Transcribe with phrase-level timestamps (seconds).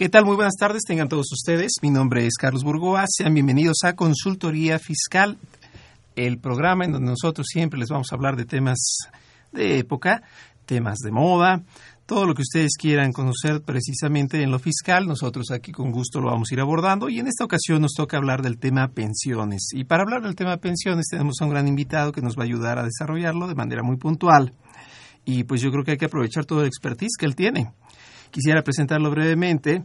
[0.00, 0.24] ¿Qué tal?
[0.24, 1.72] Muy buenas tardes, tengan todos ustedes.
[1.82, 3.04] Mi nombre es Carlos Burgoa.
[3.06, 5.36] Sean bienvenidos a Consultoría Fiscal,
[6.16, 8.78] el programa en donde nosotros siempre les vamos a hablar de temas
[9.52, 10.22] de época,
[10.64, 11.64] temas de moda,
[12.06, 15.06] todo lo que ustedes quieran conocer precisamente en lo fiscal.
[15.06, 18.16] Nosotros aquí con gusto lo vamos a ir abordando y en esta ocasión nos toca
[18.16, 19.68] hablar del tema pensiones.
[19.74, 22.46] Y para hablar del tema pensiones tenemos a un gran invitado que nos va a
[22.46, 24.54] ayudar a desarrollarlo de manera muy puntual.
[25.26, 27.74] Y pues yo creo que hay que aprovechar todo el expertise que él tiene.
[28.30, 29.84] Quisiera presentarlo brevemente.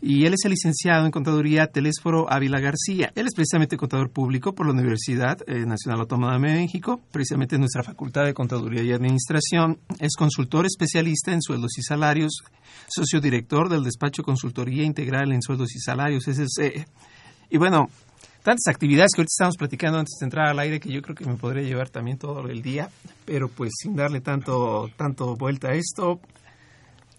[0.00, 3.10] Y él es el licenciado en Contaduría Telésforo Ávila García.
[3.14, 7.62] Él es precisamente contador público por la Universidad eh, Nacional Autónoma de México, precisamente en
[7.62, 9.78] nuestra Facultad de Contaduría y Administración.
[10.00, 12.42] Es consultor especialista en sueldos y salarios,
[12.88, 16.86] sociodirector del despacho Consultoría Integral en Sueldos y Salarios, SSE.
[17.48, 17.88] Y bueno,
[18.42, 21.24] tantas actividades que ahorita estamos platicando antes de entrar al aire que yo creo que
[21.24, 22.90] me podría llevar también todo el día,
[23.24, 26.20] pero pues sin darle tanto, tanto vuelta a esto,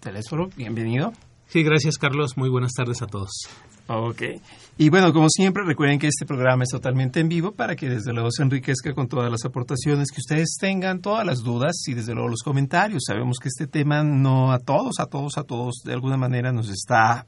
[0.05, 1.13] Telésforo, bienvenido.
[1.47, 2.37] Sí, gracias Carlos.
[2.37, 3.31] Muy buenas tardes a todos.
[3.87, 4.21] Ok.
[4.77, 8.13] Y bueno, como siempre, recuerden que este programa es totalmente en vivo para que desde
[8.13, 12.13] luego se enriquezca con todas las aportaciones que ustedes tengan, todas las dudas y desde
[12.13, 13.01] luego los comentarios.
[13.07, 16.69] Sabemos que este tema no a todos, a todos, a todos, de alguna manera nos
[16.69, 17.25] está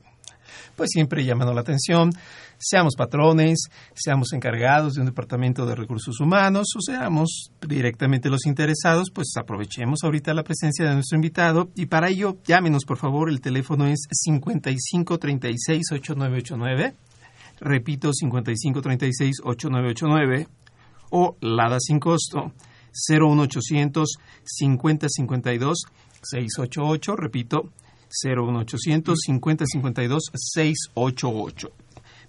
[0.75, 2.11] pues siempre llamando la atención,
[2.57, 9.09] seamos patrones, seamos encargados de un departamento de recursos humanos o seamos directamente los interesados,
[9.13, 11.69] pues aprovechemos ahorita la presencia de nuestro invitado.
[11.75, 16.93] Y para ello llámenos por favor, el teléfono es 5536-8989,
[17.59, 20.47] repito 5536-8989
[21.09, 22.53] o LADA sin costo
[23.09, 25.85] 01800 5052
[26.21, 27.71] 688, repito
[28.09, 31.69] 01800 50 52 688.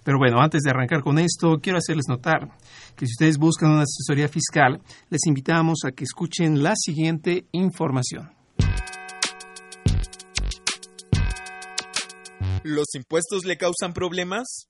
[0.03, 2.49] Pero bueno, antes de arrancar con esto, quiero hacerles notar
[2.95, 8.31] que si ustedes buscan una asesoría fiscal, les invitamos a que escuchen la siguiente información.
[12.63, 14.65] ¿Los impuestos le causan problemas?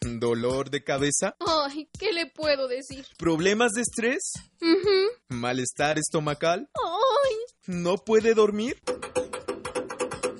[0.00, 1.36] ¿Dolor de cabeza?
[1.40, 3.04] Ay, ¿qué le puedo decir?
[3.18, 4.32] ¿Problemas de estrés?
[4.60, 5.36] Ujú.
[5.36, 6.68] ¿Malestar estomacal?
[6.74, 7.34] Ay,
[7.66, 8.76] ¿No puede dormir?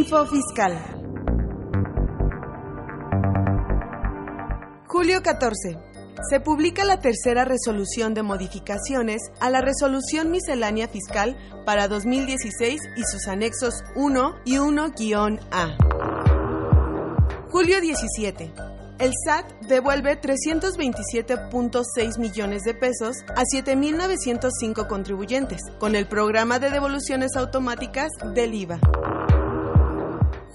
[0.00, 0.72] Info Fiscal.
[4.86, 5.78] Julio 14.
[6.30, 13.02] Se publica la tercera resolución de modificaciones a la resolución miscelánea fiscal para 2016 y
[13.02, 15.76] sus anexos 1 y 1-A.
[17.50, 18.54] Julio 17.
[19.00, 27.36] El SAT devuelve 327.6 millones de pesos a 7.905 contribuyentes con el programa de devoluciones
[27.36, 28.80] automáticas del IVA.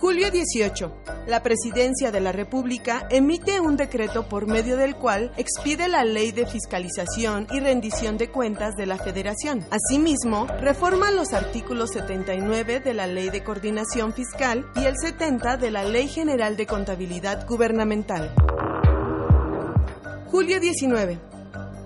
[0.05, 0.91] Julio 18.
[1.25, 6.31] La Presidencia de la República emite un decreto por medio del cual expide la Ley
[6.31, 9.65] de Fiscalización y Rendición de Cuentas de la Federación.
[9.71, 15.71] Asimismo, reforma los artículos 79 de la Ley de Coordinación Fiscal y el 70 de
[15.71, 18.31] la Ley General de Contabilidad Gubernamental.
[20.27, 21.34] Julio 19.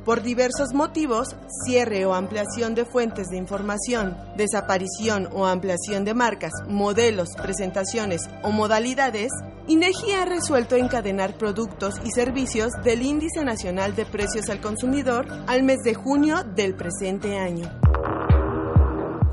[0.09, 6.51] Por diversos motivos, cierre o ampliación de fuentes de información, desaparición o ampliación de marcas,
[6.67, 9.31] modelos, presentaciones o modalidades,
[9.67, 15.61] INEGI ha resuelto encadenar productos y servicios del Índice Nacional de Precios al Consumidor al
[15.61, 17.69] mes de junio del presente año.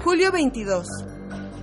[0.04, 1.15] Julio 22.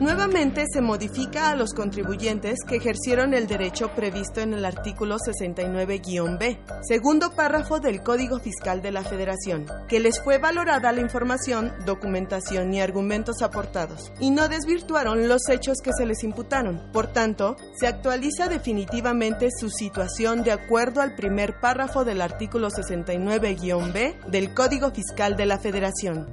[0.04, 6.60] Nuevamente se modifica a los contribuyentes que ejercieron el derecho previsto en el artículo 69-B,
[6.82, 12.74] segundo párrafo del Código Fiscal de la Federación, que les fue valorada la información, documentación
[12.74, 16.82] y argumentos aportados, y no desvirtuaron los hechos que se les imputaron.
[16.92, 24.18] Por tanto, se actualiza definitivamente su situación de acuerdo al primer párrafo del artículo 69-B
[24.28, 26.28] del Código Fiscal de la Federación.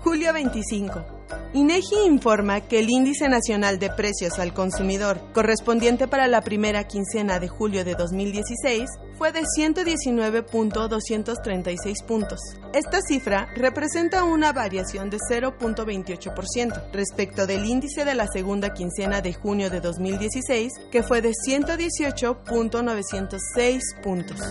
[0.00, 1.15] Julio 25.
[1.52, 7.38] INEGI informa que el Índice Nacional de Precios al Consumidor, correspondiente para la primera quincena
[7.38, 12.38] de julio de 2016, fue de 119.236 puntos.
[12.74, 19.32] Esta cifra representa una variación de 0.28% respecto del índice de la segunda quincena de
[19.32, 24.42] junio de 2016, que fue de 118.906 puntos.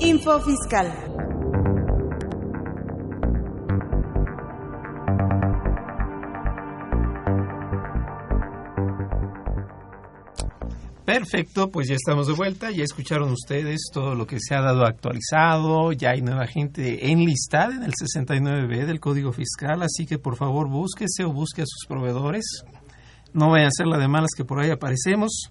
[0.00, 1.13] Info Fiscal.
[11.04, 14.86] Perfecto, pues ya estamos de vuelta, ya escucharon ustedes todo lo que se ha dado
[14.86, 20.36] actualizado, ya hay nueva gente enlistada en el 69B del Código Fiscal, así que por
[20.36, 22.64] favor búsquese o busque a sus proveedores,
[23.34, 25.50] no vayan a ser la de malas que por ahí aparecemos.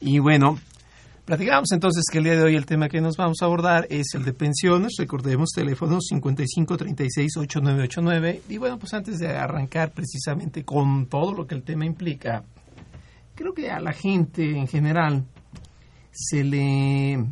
[0.00, 0.58] Y bueno,
[1.24, 4.14] platicamos entonces que el día de hoy el tema que nos vamos a abordar es
[4.14, 11.34] el de pensiones, recordemos teléfono 55368989 y bueno, pues antes de arrancar precisamente con todo
[11.34, 12.42] lo que el tema implica,
[13.36, 15.24] creo que a la gente en general
[16.10, 17.24] se le,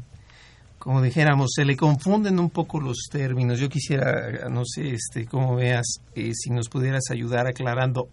[0.79, 3.59] como dijéramos, se le confunden un poco los términos.
[3.59, 8.09] Yo quisiera, no sé, este, cómo veas, eh, si nos pudieras ayudar aclarando,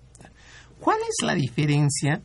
[0.80, 2.22] ¿cuál es la diferencia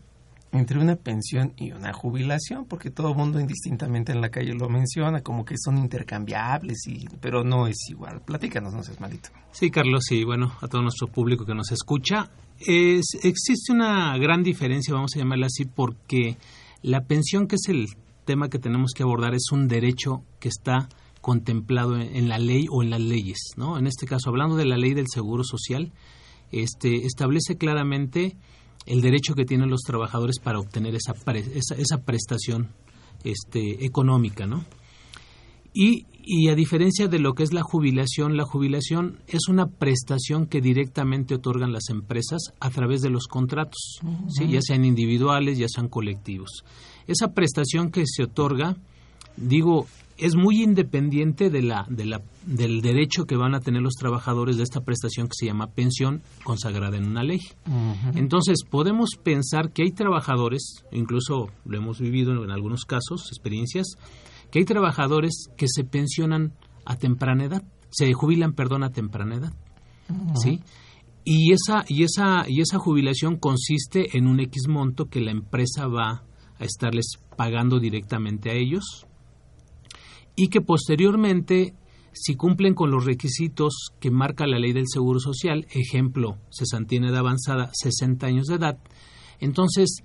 [0.52, 2.64] entre una pensión y una jubilación?
[2.66, 7.42] Porque todo mundo indistintamente en la calle lo menciona, como que son intercambiables, y, pero
[7.42, 8.22] no es igual.
[8.24, 9.30] Platícanos, no seas malito.
[9.50, 12.30] Sí, Carlos, y bueno, a todo nuestro público que nos escucha,
[12.60, 16.36] es, existe una gran diferencia, vamos a llamarla así, porque
[16.82, 17.86] la pensión, que es el
[18.24, 20.88] tema que tenemos que abordar, es un derecho que está
[21.20, 23.78] contemplado en, la ley o en las leyes, ¿no?
[23.78, 25.92] En este caso, hablando de la ley del seguro social,
[26.52, 28.36] este establece claramente
[28.86, 32.68] el derecho que tienen los trabajadores para obtener esa, esa, esa prestación
[33.24, 34.64] este, económica, ¿no?
[35.78, 40.46] Y, y, a diferencia de lo que es la jubilación, la jubilación es una prestación
[40.46, 44.48] que directamente otorgan las empresas a través de los contratos, ¿sí?
[44.48, 46.64] ya sean individuales, ya sean colectivos.
[47.06, 48.74] Esa prestación que se otorga,
[49.36, 49.86] digo,
[50.16, 54.56] es muy independiente de la, de la, del derecho que van a tener los trabajadores
[54.56, 57.40] de esta prestación que se llama pensión consagrada en una ley.
[58.14, 63.98] Entonces, podemos pensar que hay trabajadores, incluso lo hemos vivido en algunos casos, experiencias,
[64.50, 66.52] que hay trabajadores que se pensionan
[66.84, 69.52] a temprana edad, se jubilan, perdón, a temprana edad,
[70.34, 70.60] ¿sí?
[71.24, 75.88] Y esa, y, esa, y esa jubilación consiste en un X monto que la empresa
[75.88, 76.22] va
[76.58, 79.06] a estarles pagando directamente a ellos
[80.36, 81.74] y que posteriormente,
[82.12, 87.06] si cumplen con los requisitos que marca la ley del Seguro Social, ejemplo, cesantía en
[87.06, 88.78] edad avanzada, 60 años de edad,
[89.40, 90.02] entonces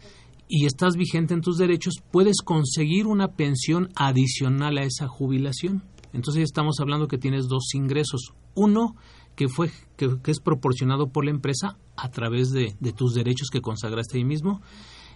[0.53, 5.81] y estás vigente en tus derechos, puedes conseguir una pensión adicional a esa jubilación.
[6.11, 8.33] Entonces estamos hablando que tienes dos ingresos.
[8.53, 8.95] Uno
[9.37, 14.17] que fue que, es proporcionado por la empresa a través de, tus derechos que consagraste
[14.17, 14.61] ahí mismo,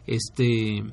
[0.07, 0.85] este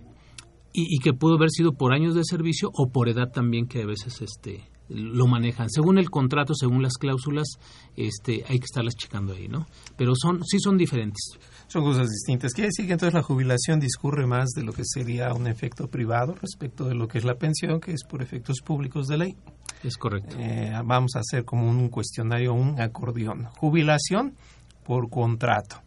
[0.75, 3.83] y, y, que pudo haber sido por años de servicio o por edad también que
[3.83, 5.71] a veces este lo manejan.
[5.71, 7.59] Según el contrato, según las cláusulas,
[7.97, 9.67] este, hay que estarlas checando ahí, ¿no?
[9.97, 11.39] Pero son, sí son diferentes.
[11.73, 12.53] Son cosas distintas.
[12.53, 16.35] Quiere decir que entonces la jubilación discurre más de lo que sería un efecto privado
[16.35, 19.37] respecto de lo que es la pensión, que es por efectos públicos de ley.
[19.83, 20.37] Es correcto.
[20.39, 23.47] Eh, vamos a hacer como un cuestionario, un acordeón.
[23.57, 24.35] Jubilación
[24.85, 25.81] por contrato.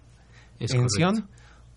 [0.59, 1.29] Es pensión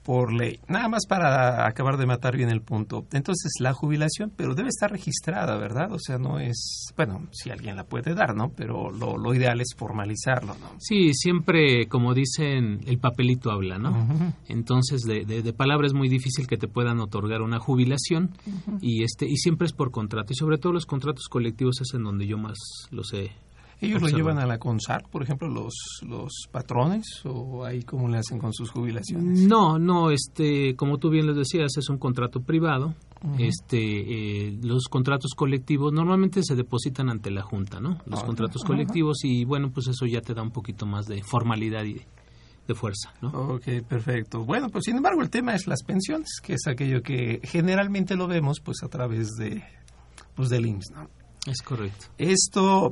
[0.08, 0.58] por ley.
[0.68, 3.04] Nada más para acabar de matar bien el punto.
[3.12, 5.92] Entonces, la jubilación, pero debe estar registrada, ¿verdad?
[5.92, 8.50] O sea, no es, bueno, si alguien la puede dar, ¿no?
[8.56, 10.70] Pero lo, lo ideal es formalizarlo, ¿no?
[10.78, 14.34] Sí, siempre, como dicen, el papelito habla, ¿no?
[14.48, 18.30] Entonces, de, de, de, palabra es muy difícil que te puedan otorgar una jubilación
[18.80, 20.32] y este y siempre es por contrato.
[20.32, 22.56] Y sobre todo los contratos colectivos es en donde yo más
[22.90, 23.30] los he
[23.80, 28.18] ¿Ellos lo llevan a la CONSAR, por ejemplo, los, los patrones, o ahí cómo le
[28.18, 29.40] hacen con sus jubilaciones?
[29.47, 32.94] No, no, este, como tú bien les decías, es un contrato privado.
[33.23, 33.49] Uh -huh.
[33.49, 33.78] Este,
[34.49, 37.99] eh, los contratos colectivos normalmente se depositan ante la Junta, ¿no?
[38.06, 38.26] Los uh -huh.
[38.26, 41.94] contratos colectivos y bueno, pues eso ya te da un poquito más de formalidad y
[41.94, 42.06] de,
[42.66, 43.28] de fuerza, ¿no?
[43.30, 44.44] Ok, perfecto.
[44.44, 48.26] Bueno, pues sin embargo el tema es las pensiones, que es aquello que generalmente lo
[48.26, 49.62] vemos pues a través de
[50.35, 51.08] pues del IMSS, ¿no?
[51.47, 52.06] Es correcto.
[52.18, 52.90] Esto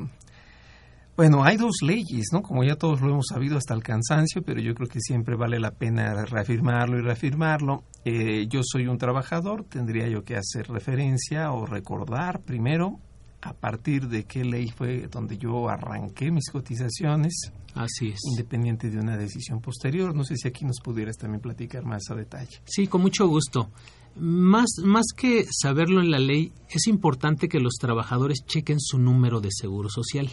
[1.16, 2.42] Bueno, hay dos leyes, ¿no?
[2.42, 5.58] Como ya todos lo hemos sabido hasta el cansancio, pero yo creo que siempre vale
[5.58, 7.84] la pena reafirmarlo y reafirmarlo.
[8.04, 13.00] Eh, yo soy un trabajador, tendría yo que hacer referencia o recordar primero
[13.40, 17.50] a partir de qué ley fue donde yo arranqué mis cotizaciones.
[17.74, 18.20] Así es.
[18.32, 20.14] Independiente de una decisión posterior.
[20.14, 22.60] No sé si aquí nos pudieras también platicar más a detalle.
[22.66, 23.70] Sí, con mucho gusto.
[24.18, 29.40] Más, más que saberlo en la ley, es importante que los trabajadores chequen su número
[29.40, 30.30] de seguro social.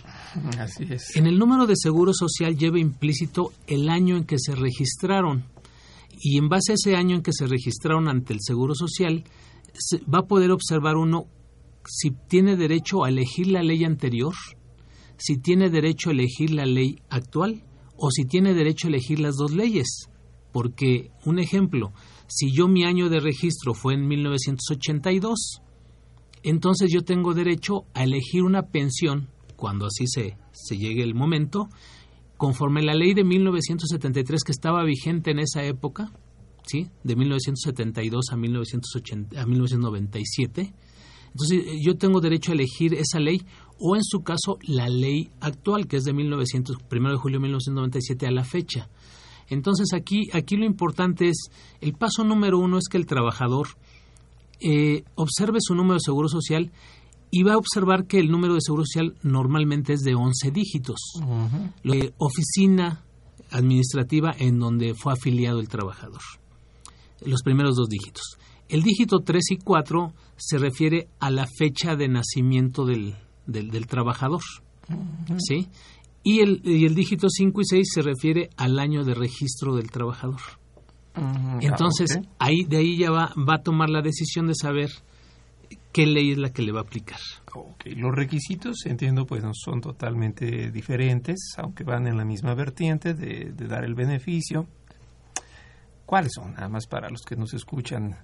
[0.57, 1.15] Así es.
[1.17, 5.43] En el número de seguro social lleva implícito el año en que se registraron.
[6.17, 9.25] Y en base a ese año en que se registraron ante el seguro social,
[10.13, 11.27] va a poder observar uno
[11.85, 14.33] si tiene derecho a elegir la ley anterior,
[15.17, 17.63] si tiene derecho a elegir la ley actual
[17.97, 20.09] o si tiene derecho a elegir las dos leyes.
[20.51, 21.93] Porque, un ejemplo,
[22.35, 25.61] si yo mi año de registro fue en 1982,
[26.41, 31.69] entonces yo tengo derecho a elegir una pensión, cuando así se, se llegue el momento,
[32.37, 36.11] conforme la ley de 1973 que estaba vigente en esa época,
[36.65, 36.89] ¿sí?
[37.03, 40.73] de 1972 a, 1980, a 1997.
[41.27, 43.45] Entonces eh, yo tengo derecho a elegir esa ley
[43.79, 47.43] o en su caso la ley actual que es de 1900, 1 de julio de
[47.43, 48.89] 1997 a la fecha.
[49.50, 51.50] Entonces aquí, aquí lo importante es,
[51.81, 53.67] el paso número uno es que el trabajador
[54.59, 56.71] eh, observe su número de seguro social
[57.31, 61.00] y va a observar que el número de seguro social normalmente es de 11 dígitos.
[62.17, 63.03] oficina
[63.50, 66.21] administrativa en donde fue afiliado el trabajador.
[67.25, 68.38] Los primeros dos dígitos.
[68.69, 74.41] El dígito 3 y 4 se refiere a la fecha de nacimiento del, del, trabajador.
[75.38, 75.67] ¿Sí?
[76.24, 79.92] Y el, y el dígito 5 y 6 se refiere al año de registro del
[79.92, 80.39] trabajador.
[81.60, 84.89] Entonces, ahí, de ahí ya va, va a tomar la decisión de saber
[85.92, 87.20] qué ley es la que le va a aplicar.
[87.86, 93.51] Los requisitos, entiendo, pues no son totalmente diferentes, aunque van en la misma vertiente de,
[93.53, 94.65] de dar el beneficio.
[96.06, 96.53] ¿Cuáles son?
[96.53, 98.18] Nada más para los que nos escuchan,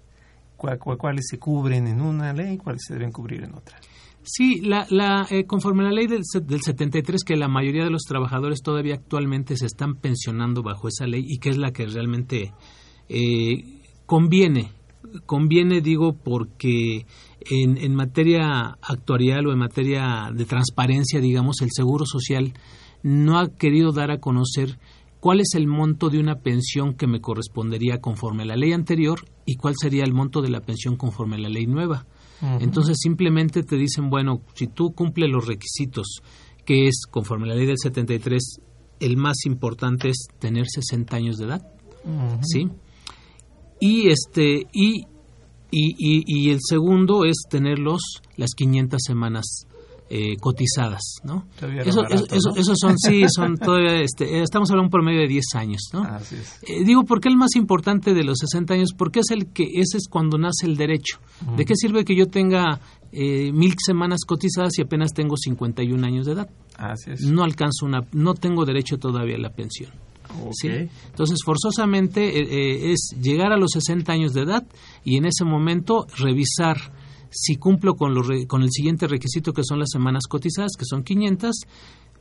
[0.57, 3.77] ¿cuáles se cubren en una ley y cuáles se deben cubrir en otra?
[4.31, 7.89] Sí, la, la, eh, conforme a la ley del, del 73, que la mayoría de
[7.89, 11.87] los trabajadores todavía actualmente se están pensionando bajo esa ley y que es la que
[11.87, 12.53] realmente
[13.09, 13.63] eh,
[14.05, 14.71] conviene.
[15.25, 17.07] Conviene, digo, porque
[17.49, 22.53] en, en materia actuarial o en materia de transparencia, digamos, el Seguro Social
[23.01, 24.77] no ha querido dar a conocer
[25.19, 29.21] cuál es el monto de una pensión que me correspondería conforme a la ley anterior
[29.47, 32.05] y cuál sería el monto de la pensión conforme a la ley nueva.
[32.41, 36.21] Entonces simplemente te dicen, bueno, si tú cumples los requisitos,
[36.65, 38.61] que es conforme a la ley del 73,
[38.99, 41.61] el más importante es tener 60 años de edad,
[42.41, 42.69] ¿sí?
[43.79, 45.05] Y este y,
[45.71, 48.01] y, y, el segundo es tenerlos
[48.35, 49.67] las 500 semanas
[50.11, 51.45] eh, cotizadas, ¿no?
[51.61, 55.81] Eso, eso, eso, son, sí, son todavía, este, estamos hablando por medio de 10 años,
[55.93, 56.03] ¿no?
[56.63, 58.89] Eh, digo, ¿por qué el más importante de los 60 años?
[58.97, 61.19] Porque es el que, ese es cuando nace el derecho.
[61.55, 62.79] ¿De qué sirve que yo tenga
[63.11, 66.49] eh, mil semanas cotizadas y apenas tengo 51 años de edad?
[67.21, 69.91] No alcanzo una, no tengo derecho todavía a la pensión.
[70.53, 70.69] ¿sí?
[70.69, 74.63] Entonces, forzosamente es llegar a los 60 años de edad
[75.03, 76.77] y en ese momento revisar
[77.29, 78.13] si cumplo con,
[78.47, 81.55] con el siguiente requisito que son las semanas cotizadas, que son 500,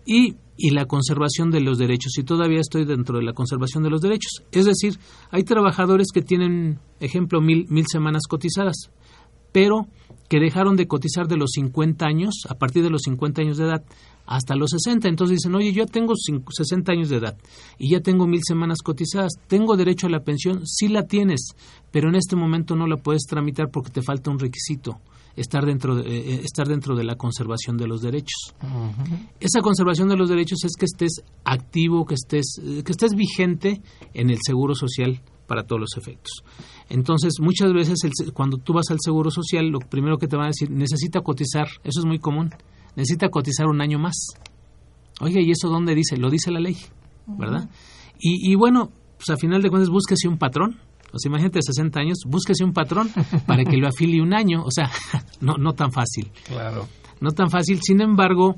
[0.04, 2.16] y, y, la conservación de los derechos.
[2.16, 4.42] Y todavía estoy dentro de la conservación de los derechos.
[4.52, 4.98] Es decir,
[5.30, 8.90] hay trabajadores que tienen, ejemplo, mil, mil semanas cotizadas,
[9.52, 9.86] pero
[10.28, 13.64] que dejaron de cotizar de los 50 años, a partir de los 50 años de
[13.64, 13.84] edad,
[14.28, 15.08] hasta los 60.
[15.08, 17.36] Entonces dicen, oye, yo tengo 60 años de edad
[17.78, 20.66] y ya tengo mil semanas cotizadas, ¿tengo derecho a la pensión?
[20.66, 21.52] Sí la tienes,
[21.90, 25.00] pero en este momento no la puedes tramitar porque te falta un requisito.
[25.34, 28.54] Estar dentro, de, eh, eh, estar dentro de la conservación de los derechos.
[29.38, 33.80] Esa conservación de los derechos es que estés activo, que estés, eh, que estés vigente
[34.14, 36.42] en el seguro social para todos los efectos.
[36.88, 38.00] Entonces, muchas veces
[38.34, 41.68] cuando tú vas al Seguro Social, lo primero que te van a decir, necesita cotizar,
[41.84, 42.50] eso es muy común,
[42.98, 44.16] necesita cotizar un año más.
[45.20, 46.16] Oye, ¿y eso dónde dice?
[46.16, 46.76] Lo dice la ley,
[47.26, 47.68] ¿verdad?
[48.20, 50.76] y, bueno, pues a final de cuentas, búsquese un patrón.
[51.12, 53.08] O sea, imagínate 60 años, búsquese un patrón
[53.46, 54.64] para que lo afilie un año.
[54.64, 54.90] O sea,
[55.40, 56.30] no, no tan fácil.
[56.44, 56.88] Claro.
[57.20, 57.80] No tan fácil.
[57.80, 58.56] Sin embargo,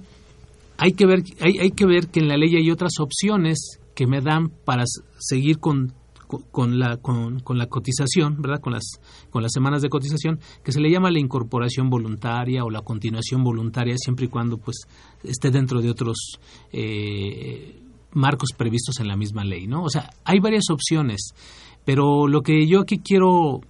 [0.78, 4.06] hay que ver, hay, hay que ver que en la ley hay otras opciones que
[4.06, 4.84] me dan para
[5.18, 5.92] seguir con
[6.50, 8.60] con la, con, con, la cotización, ¿verdad?
[8.60, 12.70] Con las, con las semanas de cotización, que se le llama la incorporación voluntaria o
[12.70, 14.82] la continuación voluntaria, siempre y cuando pues
[15.22, 16.38] esté dentro de otros
[16.72, 17.80] eh,
[18.12, 19.82] marcos previstos en la misma ley, ¿no?
[19.82, 21.34] O sea, hay varias opciones,
[21.84, 23.60] pero lo que yo aquí quiero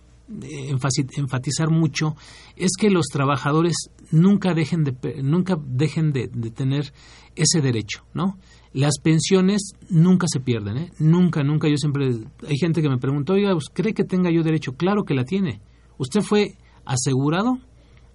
[0.42, 0.70] eh,
[1.16, 2.14] enfatizar mucho
[2.56, 6.92] es que los trabajadores nunca dejen de nunca dejen de, tener
[7.34, 8.38] ese derecho, ¿no?
[8.72, 10.92] Las pensiones nunca se pierden, ¿eh?
[10.98, 11.68] Nunca, nunca.
[11.68, 12.10] Yo siempre
[12.46, 14.72] hay gente que me pregunta, oiga, ¿cree que tenga yo derecho?
[14.72, 15.60] Claro que la tiene.
[15.98, 17.58] ¿Usted fue asegurado?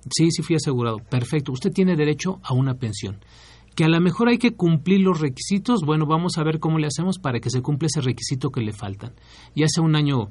[0.09, 0.97] Sí, sí fui asegurado.
[1.09, 1.51] Perfecto.
[1.51, 3.19] Usted tiene derecho a una pensión
[3.75, 6.87] que a lo mejor hay que cumplir los requisitos, bueno, vamos a ver cómo le
[6.87, 9.13] hacemos para que se cumpla ese requisito que le faltan.
[9.53, 10.29] Ya sea un año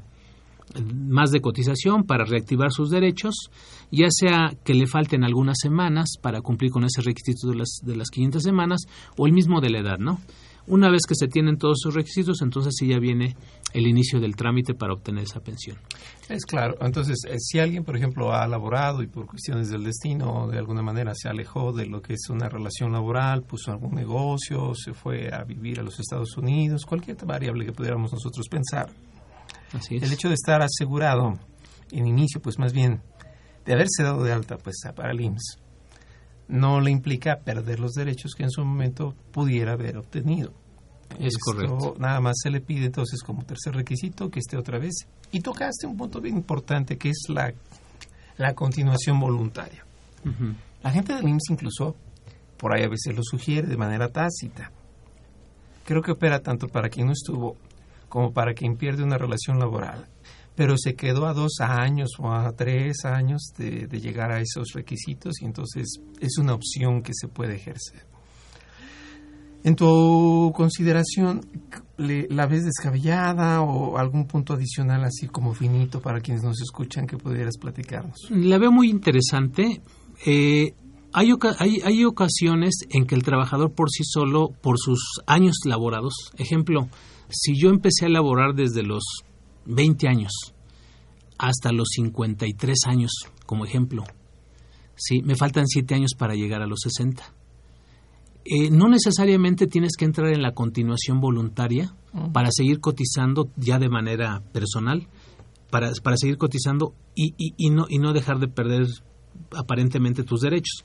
[0.95, 3.51] más de cotización para reactivar sus derechos,
[3.91, 7.97] ya sea que le falten algunas semanas para cumplir con ese requisito de las, de
[7.97, 8.83] las 500 semanas,
[9.17, 10.21] o el mismo de la edad, ¿no?
[10.67, 13.37] Una vez que se tienen todos esos requisitos, entonces sí ya viene
[13.75, 15.77] el inicio del trámite para obtener esa pensión.
[16.31, 16.77] Es claro.
[16.81, 20.81] Entonces, eh, si alguien, por ejemplo, ha laborado y por cuestiones del destino, de alguna
[20.81, 25.29] manera se alejó de lo que es una relación laboral, puso algún negocio, se fue
[25.35, 28.89] a vivir a los Estados Unidos, cualquier variable que pudiéramos nosotros pensar.
[29.75, 31.39] Así El hecho de estar asegurado
[31.91, 33.03] en inicio, pues más bien
[33.65, 35.59] de haberse dado de alta pues para el IMSS,
[36.49, 40.53] no le implica perder los derechos que en su momento pudiera haber obtenido.
[41.19, 41.95] Es correcto.
[41.99, 45.07] Nada más se le pide entonces como tercer requisito que esté otra vez.
[45.31, 47.53] Y tocaste un punto bien importante que es la,
[48.37, 49.85] la continuación voluntaria.
[50.83, 51.97] La gente del IMSS incluso
[52.57, 54.71] por ahí a veces lo sugiere de manera tácita.
[55.85, 57.57] Creo que opera tanto para quien no estuvo
[58.15, 60.07] como para quien pierde una relación laboral
[60.55, 65.43] pero se quedó a dos años o a tres años de, llegar a esos requisitos
[65.43, 68.07] y entonces es una opción que se puede ejercer.
[69.65, 71.41] En tu consideración,
[71.97, 77.17] ¿la ves descabellada o algún punto adicional así como finito para quienes nos escuchan que
[77.17, 78.15] pudieras platicarnos?
[78.31, 79.83] La veo muy interesante.
[80.25, 80.73] Eh,
[81.13, 86.15] hay, hay, hay ocasiones en que el trabajador por sí solo, por sus años laborados,
[86.37, 86.89] ejemplo,
[87.35, 89.03] si yo empecé a laborar desde los
[89.67, 90.33] 20 años
[91.39, 93.13] hasta los 53 años,
[93.47, 94.05] como ejemplo.
[94.97, 97.23] Sí, me faltan 7 años para llegar a los 60.
[98.45, 101.95] Eh, no necesariamente tienes que entrar en la continuación voluntaria
[102.33, 105.09] para seguir cotizando ya de manera personal,
[105.71, 108.87] para, para seguir cotizando y, y, no, y no dejar de perder
[109.57, 110.85] aparentemente tus derechos.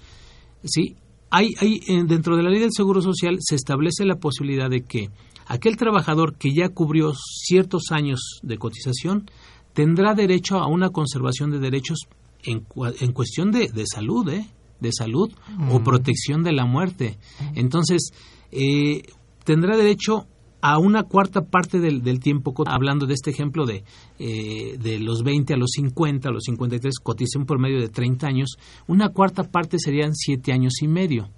[0.63, 0.95] ¿Sí?
[1.31, 5.09] Hay, hay, dentro de la ley del Seguro Social se establece la posibilidad de que
[5.47, 9.29] aquel trabajador que ya cubrió ciertos años de cotización
[9.73, 11.99] tendrá derecho a una conservación de derechos
[12.43, 12.65] en,
[12.99, 14.47] en cuestión de, de salud, ¿eh?
[14.79, 15.31] de salud
[15.71, 17.17] o protección de la muerte.
[17.55, 18.11] Entonces,
[18.51, 19.03] eh,
[19.43, 20.27] tendrá derecho
[20.61, 23.83] a una cuarta parte del, del, tiempo, hablando de este ejemplo de,
[24.19, 28.27] eh, de los 20 a los 50, a los 53, cotización por medio de 30
[28.27, 31.29] años, una cuarta parte serían 7 años y medio.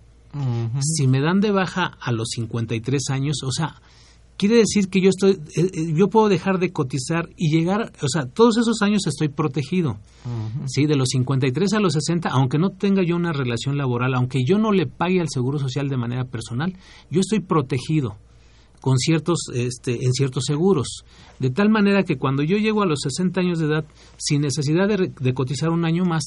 [0.80, 3.82] Si me dan de baja a los 53 años, o sea,
[4.38, 8.08] quiere decir que yo estoy, eh, eh, yo puedo dejar de cotizar y llegar, o
[8.08, 9.98] sea, todos esos años estoy protegido,
[10.68, 14.40] sí, de los 53 a los 60, aunque no tenga yo una relación laboral, aunque
[14.48, 16.78] yo no le pague al seguro social de manera personal,
[17.10, 18.16] yo estoy protegido
[18.82, 21.06] con ciertos, este, en ciertos seguros,
[21.40, 23.86] de tal manera que cuando yo llego a los 60 años de edad,
[24.18, 26.24] sin necesidad de cotizar un año más,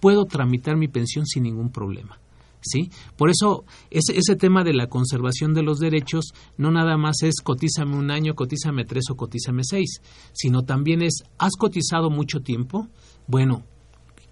[0.00, 2.18] puedo tramitar mi pensión sin ningún problema.
[2.66, 2.90] ¿sí?
[3.16, 7.40] Por eso ese, ese tema de la conservación de los derechos no nada más es
[7.42, 10.00] cotízame un año, cotízame tres o cotízame seis,
[10.32, 12.88] sino también es, ¿has cotizado mucho tiempo?
[13.26, 13.64] Bueno,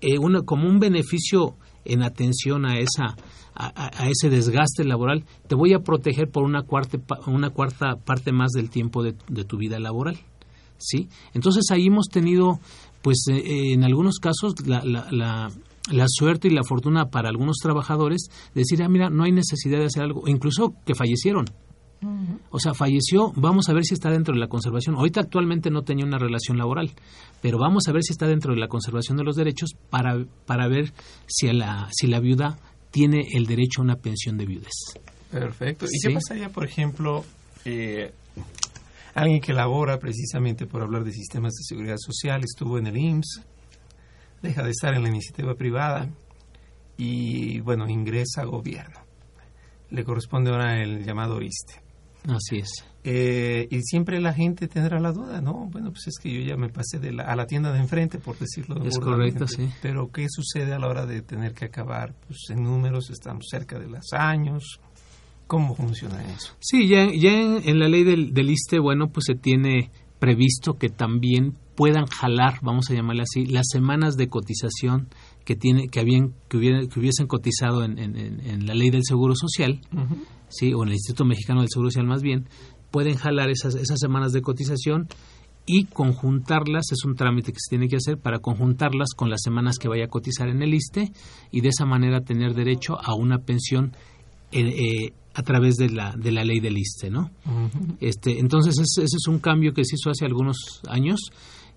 [0.01, 3.17] eh, como un beneficio en atención a esa
[3.57, 8.51] a, ese desgaste laboral, te voy a proteger por una cuarta, una cuarta parte más
[8.51, 10.19] del tiempo de, tu vida laboral.
[10.77, 11.09] ¿sí?
[11.35, 12.59] Entonces ahí hemos tenido,
[13.01, 15.51] pues eh, en algunos casos, la, la,
[15.91, 19.79] la suerte y la fortuna para algunos trabajadores de decir, ah, mira, no hay necesidad
[19.79, 21.47] de hacer algo, incluso que fallecieron.
[22.57, 24.95] O sea, falleció, vamos a ver si está dentro de la conservación.
[24.95, 26.89] Ahorita actualmente no tenía una relación laboral,
[27.43, 30.69] pero vamos a ver si está dentro de la conservación de los derechos para, para
[30.69, 30.93] ver
[31.27, 32.57] si la, si la viuda
[32.93, 34.73] tiene el derecho a una pensión de viudes.
[35.33, 35.87] Perfecto.
[35.91, 37.25] ¿Y qué pasaría, por ejemplo,
[37.65, 38.13] eh,
[39.15, 43.43] alguien que labora precisamente por hablar de sistemas de seguridad social, estuvo en el IMSS,
[44.43, 46.09] deja de estar en la iniciativa privada
[46.97, 49.01] y, bueno, ingresa a gobierno.
[49.91, 51.84] Le corresponde ahora el llamado ISTE.
[52.29, 52.85] Así es.
[53.07, 55.69] Eh, y siempre la gente tendrá la duda, ¿no?
[55.71, 58.19] Bueno, pues es que yo ya me pasé de la, a la tienda de enfrente,
[58.19, 59.69] por decirlo Es correcto, sí.
[59.83, 62.15] Pero ¿qué sucede a la hora de tener que acabar?
[62.27, 64.81] Pues en números estamos cerca de los años.
[65.47, 66.55] ¿Cómo funciona eso?
[66.61, 70.89] Sí, ya, ya en, la ley del, del ISTE, bueno, pues se tiene previsto que
[70.89, 75.09] también puedan jalar, vamos a llamarle así, las semanas de cotización
[75.45, 79.81] que tiene que habían que, hubiesen cotizado en, en, la ley del seguro social,
[80.49, 82.49] sí, o en el Instituto Mexicano del Seguro Social más bien,
[82.91, 85.09] pueden jalar esas esas semanas de cotización
[85.67, 89.79] y conjuntarlas, es un trámite que se tiene que hacer para conjuntarlas con las semanas
[89.79, 91.11] que vaya a cotizar en el ISTE
[91.51, 93.97] y de esa manera tener derecho a una pensión
[94.53, 97.31] eh, eh, a través de la, de la ley del ISTE, ¿no?
[98.01, 101.19] este, entonces ese, es un cambio que se hizo hace algunos años,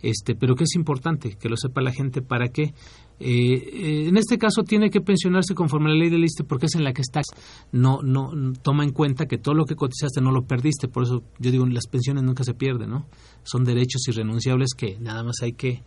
[0.01, 2.73] este, pero que es importante que lo sepa la gente para que
[3.19, 6.75] eh, en este caso tiene que pensionarse conforme a la ley del ISTE porque es
[6.75, 7.25] en la que estás.
[7.71, 10.87] No, no toma en cuenta que todo lo que cotizaste no lo perdiste.
[10.87, 13.07] Por eso yo digo, las pensiones nunca se pierden, ¿no?
[13.43, 15.83] Son derechos irrenunciables que nada más hay que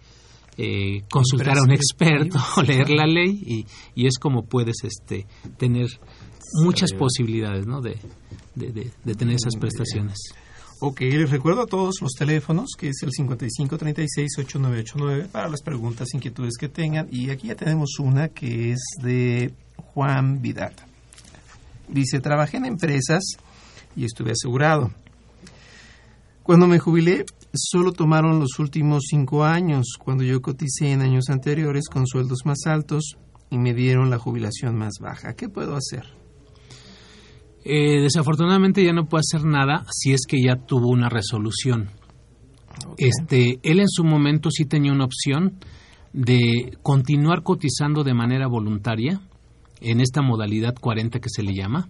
[0.56, 5.26] eh, consultar a un experto o leer la ley y, y es como puedes este
[5.56, 5.88] tener
[6.64, 7.80] muchas posibilidades, ¿no?
[7.80, 7.96] De,
[8.56, 10.18] de, de tener esas prestaciones.
[10.82, 16.56] Ok, les recuerdo a todos los teléfonos, que es el 5536-8989, para las preguntas, inquietudes
[16.56, 17.06] que tengan.
[17.10, 20.72] Y aquí ya tenemos una que es de Juan Vidal.
[21.86, 23.22] Dice, trabajé en empresas
[23.94, 24.90] y estuve asegurado.
[26.42, 31.90] Cuando me jubilé, solo tomaron los últimos cinco años, cuando yo coticé en años anteriores
[31.90, 33.18] con sueldos más altos
[33.50, 35.34] y me dieron la jubilación más baja.
[35.34, 36.19] ¿Qué puedo hacer?
[37.64, 41.90] Eh, desafortunadamente ya no puede hacer nada si es que ya tuvo una resolución.
[42.96, 45.58] Este, él en su momento sí tenía una opción
[46.12, 49.20] de continuar cotizando de manera voluntaria
[49.80, 51.88] en esta modalidad 40 que se le llama,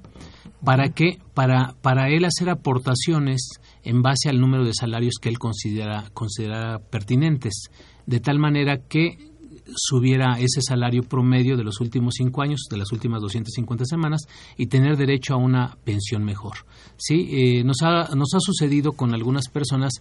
[0.64, 5.38] para que para para él hacer aportaciones en base al número de salarios que él
[5.38, 7.70] considera considera pertinentes,
[8.06, 9.29] de tal manera que
[9.76, 14.22] subiera ese salario promedio de los últimos cinco años, de las últimas 250 semanas,
[14.56, 16.58] y tener derecho a una pensión mejor.
[16.96, 17.28] ¿Sí?
[17.30, 19.94] Eh, nos, ha, nos ha sucedido con algunas personas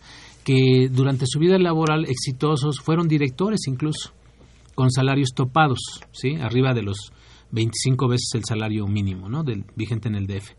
[0.43, 4.11] que durante su vida laboral exitosos fueron directores incluso,
[4.75, 5.79] con salarios topados,
[6.11, 6.35] ¿sí?
[6.35, 7.11] arriba de los
[7.51, 9.43] 25 veces el salario mínimo ¿no?
[9.43, 10.53] del vigente en el DF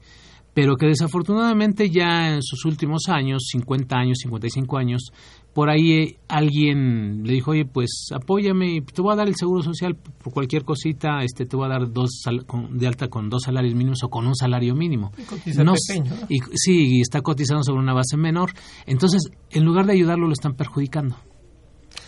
[0.54, 5.12] pero que desafortunadamente ya en sus últimos años, 50 años, 55 años,
[5.54, 9.62] por ahí eh, alguien le dijo, oye, pues apóyame te voy a dar el seguro
[9.62, 12.22] social por cualquier cosita, este, te voy a dar dos
[12.70, 15.12] de alta con dos salarios mínimos o con un salario mínimo.
[15.46, 18.52] Y no, pequeño, y, sí, y está cotizando sobre una base menor.
[18.86, 21.16] Entonces, en lugar de ayudarlo, lo están perjudicando.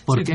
[0.05, 0.35] ¿Por qué?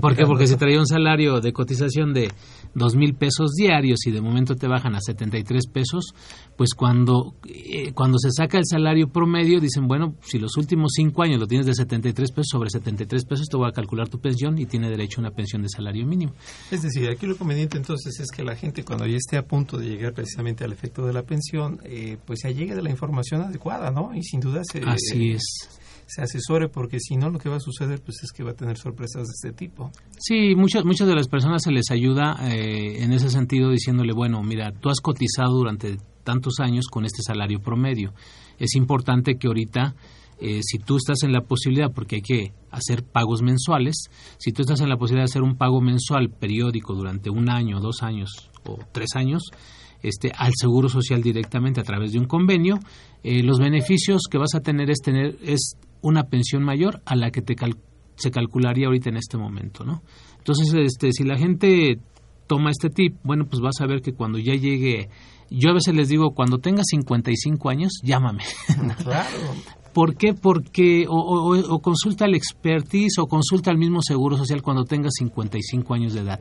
[0.00, 0.24] ¿Por qué?
[0.24, 2.30] Porque si traía un salario de cotización de
[2.74, 6.14] dos mil pesos diarios y de momento te bajan a 73 pesos,
[6.56, 11.22] pues cuando, eh, cuando se saca el salario promedio dicen, bueno, si los últimos cinco
[11.22, 14.58] años lo tienes de 73 pesos sobre 73 pesos, te voy a calcular tu pensión
[14.58, 16.34] y tiene derecho a una pensión de salario mínimo.
[16.70, 19.78] Es decir, aquí lo conveniente entonces es que la gente cuando ya esté a punto
[19.78, 23.42] de llegar precisamente al efecto de la pensión, eh, pues ya llegue de la información
[23.42, 24.14] adecuada, ¿no?
[24.14, 24.80] Y sin duda se...
[24.84, 28.42] Así es se asesore porque si no lo que va a suceder pues es que
[28.42, 29.92] va a tener sorpresas de este tipo.
[30.18, 34.42] Sí, muchas muchas de las personas se les ayuda eh, en ese sentido diciéndole, bueno,
[34.42, 38.14] mira, tú has cotizado durante tantos años con este salario promedio.
[38.58, 39.94] Es importante que ahorita
[40.40, 43.96] eh, si tú estás en la posibilidad, porque hay que hacer pagos mensuales,
[44.38, 47.80] si tú estás en la posibilidad de hacer un pago mensual periódico durante un año,
[47.80, 49.42] dos años o tres años,
[50.02, 52.78] este, al Seguro Social directamente a través de un convenio,
[53.24, 57.30] eh, los beneficios que vas a tener es tener es una pensión mayor a la
[57.30, 57.56] que te
[58.16, 60.02] se calcularía ahorita en este momento, ¿no?
[60.38, 61.98] Entonces, este, si la gente
[62.46, 65.08] toma este tip, bueno, pues vas a ver que cuando ya llegue,
[65.50, 68.42] yo a veces les digo, cuando tengas 55 años, llámame.
[69.02, 69.28] Claro.
[69.94, 70.32] ¿Por qué?
[70.34, 76.14] Porque o, consulta al expertise o consulta al mismo seguro social cuando tengas 55 años
[76.14, 76.40] de edad.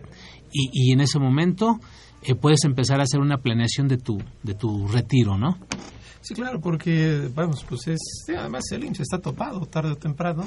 [0.51, 1.79] Y, y en ese momento
[2.21, 5.57] eh, puedes empezar a hacer una planeación de tu, de tu retiro, ¿no?
[6.27, 7.99] Sí, claro, porque, vamos, pues es,
[8.37, 10.45] además el IMSS está topado tarde o temprano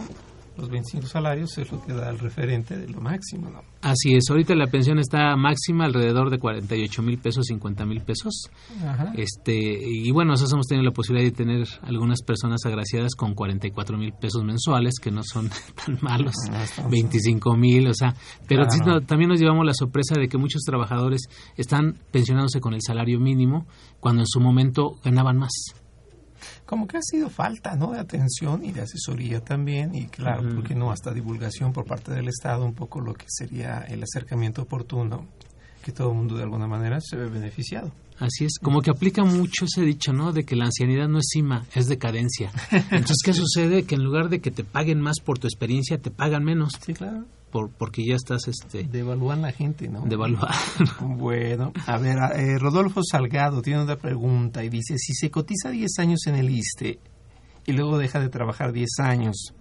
[0.56, 3.62] los 25 salarios es lo que da el referente de lo máximo, ¿no?
[3.82, 8.50] Así es, ahorita la pensión está máxima alrededor de 48 mil pesos, 50 mil pesos.
[9.16, 13.96] Este, y bueno, nosotros hemos tenido la posibilidad de tener algunas personas agraciadas con 44
[13.96, 15.48] mil pesos mensuales, que no son
[15.86, 16.34] tan malos,
[16.90, 18.14] 25 mil, o sea,
[18.46, 18.66] pero
[19.06, 21.22] también nos llevamos la sorpresa de que muchos trabajadores
[21.56, 23.66] están pensionándose con el salario mínimo
[23.98, 25.52] cuando en su momento ganaban más
[26.66, 27.92] como que ha sido falta ¿no?
[27.92, 32.28] de atención y de asesoría también y claro, porque no hasta divulgación por parte del
[32.28, 35.26] Estado un poco lo que sería el acercamiento oportuno
[35.82, 37.90] que todo el mundo de alguna manera se ve beneficiado.
[38.18, 40.32] Así es, como que aplica mucho ese dicho, ¿no?
[40.32, 42.52] De que la ancianidad no es cima, es decadencia.
[42.90, 43.84] Entonces, ¿qué sucede?
[43.84, 46.74] Que en lugar de que te paguen más por tu experiencia, te pagan menos.
[46.84, 47.24] Sí, claro.
[47.50, 48.84] Por, porque ya estás, este...
[48.84, 50.02] Devalúan la gente, ¿no?
[50.02, 50.54] Devaluar.
[51.00, 55.98] bueno, a ver, eh, Rodolfo Salgado tiene una pregunta y dice, si se cotiza 10
[55.98, 57.00] años en el ISTE
[57.66, 59.54] y luego deja de trabajar 10 años,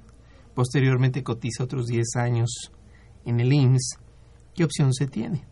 [0.53, 2.71] posteriormente cotiza otros 10 años
[3.25, 3.99] en el IMSS,
[4.53, 5.45] ¿qué opción se tiene?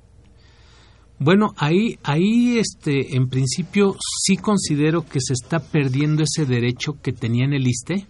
[1.20, 7.12] Bueno, ahí, ahí, este, en principio sí considero que se está perdiendo ese derecho que
[7.12, 8.06] tenía en el ISTE,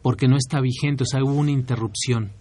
[0.00, 2.32] porque no está vigente, o sea, hubo una interrupción,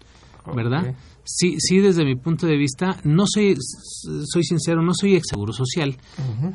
[0.56, 0.96] ¿verdad?
[1.24, 5.52] Sí, sí, desde mi punto de vista, no soy, soy sincero, no soy ex seguro
[5.52, 5.96] social,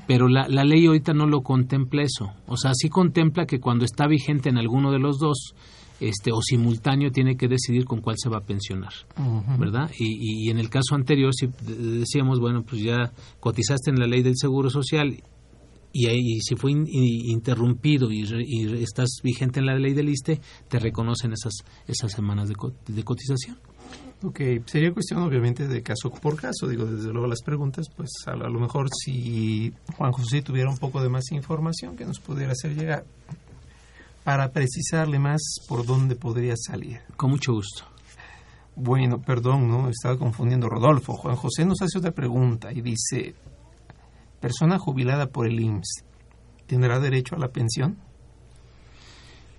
[0.06, 2.32] pero la, la ley ahorita no lo contempla eso.
[2.46, 5.54] O sea, sí contempla que cuando está vigente en alguno de los dos,
[6.00, 8.92] este, o simultáneo tiene que decidir con cuál se va a pensionar,
[9.58, 9.90] ¿verdad?
[9.98, 14.22] Y, y, en el caso anterior, si decíamos, bueno, pues ya cotizaste en la ley
[14.22, 15.22] del Seguro Social
[15.92, 20.40] y, y si fue in, interrumpido y, y, estás vigente en la ley del ISTE,
[20.68, 21.54] te reconocen esas,
[21.86, 22.54] esas semanas de,
[22.88, 23.58] de cotización.
[24.24, 28.34] Ok, sería cuestión obviamente de caso por caso, digo, desde luego las preguntas, pues a,
[28.34, 32.74] lo mejor si Juan José tuviera un poco de más información que nos pudiera hacer
[32.74, 33.04] llegar
[34.22, 37.00] para precisarle más por dónde podría salir.
[37.16, 37.84] Con mucho gusto.
[38.76, 41.14] Bueno, perdón, no, estaba confundiendo Rodolfo.
[41.14, 43.34] Juan José nos hace otra pregunta y dice,
[44.40, 46.04] persona jubilada por el IMSS,
[46.66, 47.98] ¿tendrá derecho a la pensión?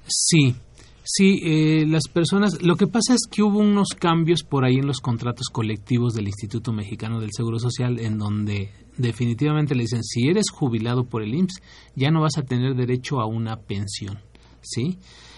[0.08, 0.56] Sí,
[1.04, 4.88] sí, eh, las personas, lo que pasa es que hubo unos cambios por ahí en
[4.88, 10.28] los contratos colectivos del Instituto Mexicano del Seguro Social en donde definitivamente le dicen, si
[10.28, 11.62] eres jubilado por el IMSS,
[11.96, 14.20] ya no vas a tener derecho a una pensión.
[14.62, 14.98] ¿sí?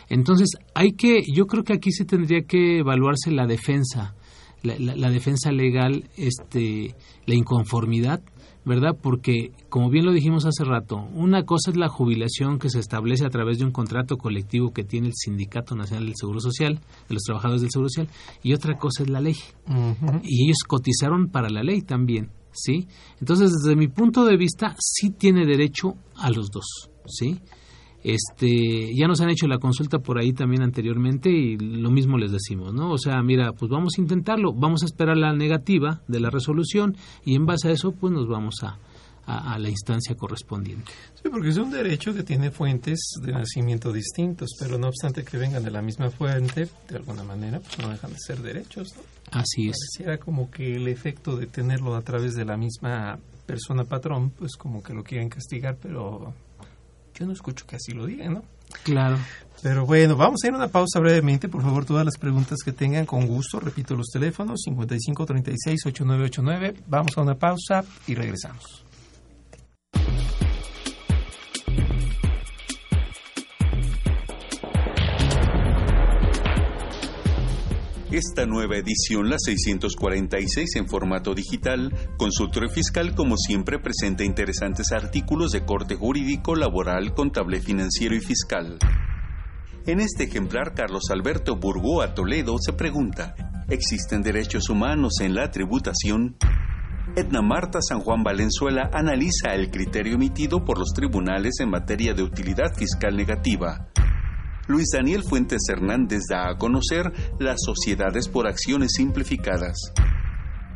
[0.09, 4.15] Entonces, hay que, yo creo que aquí se tendría que evaluarse la defensa,
[4.61, 8.21] la, la, defensa legal, este, la inconformidad,
[8.65, 8.97] ¿verdad?
[8.99, 13.25] Porque, como bien lo dijimos hace rato, una cosa es la jubilación que se establece
[13.25, 17.13] a través de un contrato colectivo que tiene el Sindicato Nacional del Seguro Social, de
[17.13, 18.09] los trabajadores del Seguro Social,
[18.41, 19.35] y otra cosa es la ley.
[19.67, 20.21] Uh -huh.
[20.23, 22.87] Y ellos cotizaron para la ley también, ¿sí?
[23.19, 27.39] Entonces, desde mi punto de vista, sí tiene derecho a los dos, ¿sí?
[28.05, 32.31] Este, ya nos han hecho la consulta por ahí también anteriormente y lo mismo les
[32.31, 32.91] decimos, ¿no?
[32.91, 36.95] O sea, mira, pues vamos a intentarlo, vamos a esperar la negativa de la resolución
[37.25, 38.77] y en base a eso, pues nos vamos a,
[39.25, 40.91] a, a, la instancia correspondiente.
[41.15, 45.37] Sí, porque es un derecho que tiene fuentes de nacimiento distintos, pero no obstante que
[45.37, 49.01] vengan de la misma fuente, de alguna manera, pues no dejan de ser derechos, ¿no?
[49.31, 49.77] Así es.
[49.95, 54.55] Pareciera como que el efecto de tenerlo a través de la misma persona patrón, pues
[54.57, 56.35] como que lo quieren castigar, pero
[57.15, 58.43] yo no escucho que así lo digan, ¿no?
[58.83, 59.17] Claro.
[59.61, 61.49] Pero bueno, vamos a ir a una pausa brevemente.
[61.49, 63.59] Por favor, todas las preguntas que tengan con gusto.
[63.59, 66.75] Repito los teléfonos, 5536-8989.
[66.87, 68.83] Vamos a una pausa y regresamos.
[78.15, 85.51] Esta nueva edición, la 646 en formato digital, Consultorio Fiscal como siempre presenta interesantes artículos
[85.51, 88.77] de corte jurídico, laboral, contable, financiero y fiscal.
[89.85, 93.35] En este ejemplar, Carlos Alberto Burgoa Toledo se pregunta,
[93.67, 96.37] ¿existen derechos humanos en la tributación?
[97.17, 102.23] Edna Marta San Juan Valenzuela analiza el criterio emitido por los tribunales en materia de
[102.23, 103.89] utilidad fiscal negativa.
[104.67, 109.77] Luis Daniel Fuentes Hernández da a conocer las sociedades por acciones simplificadas.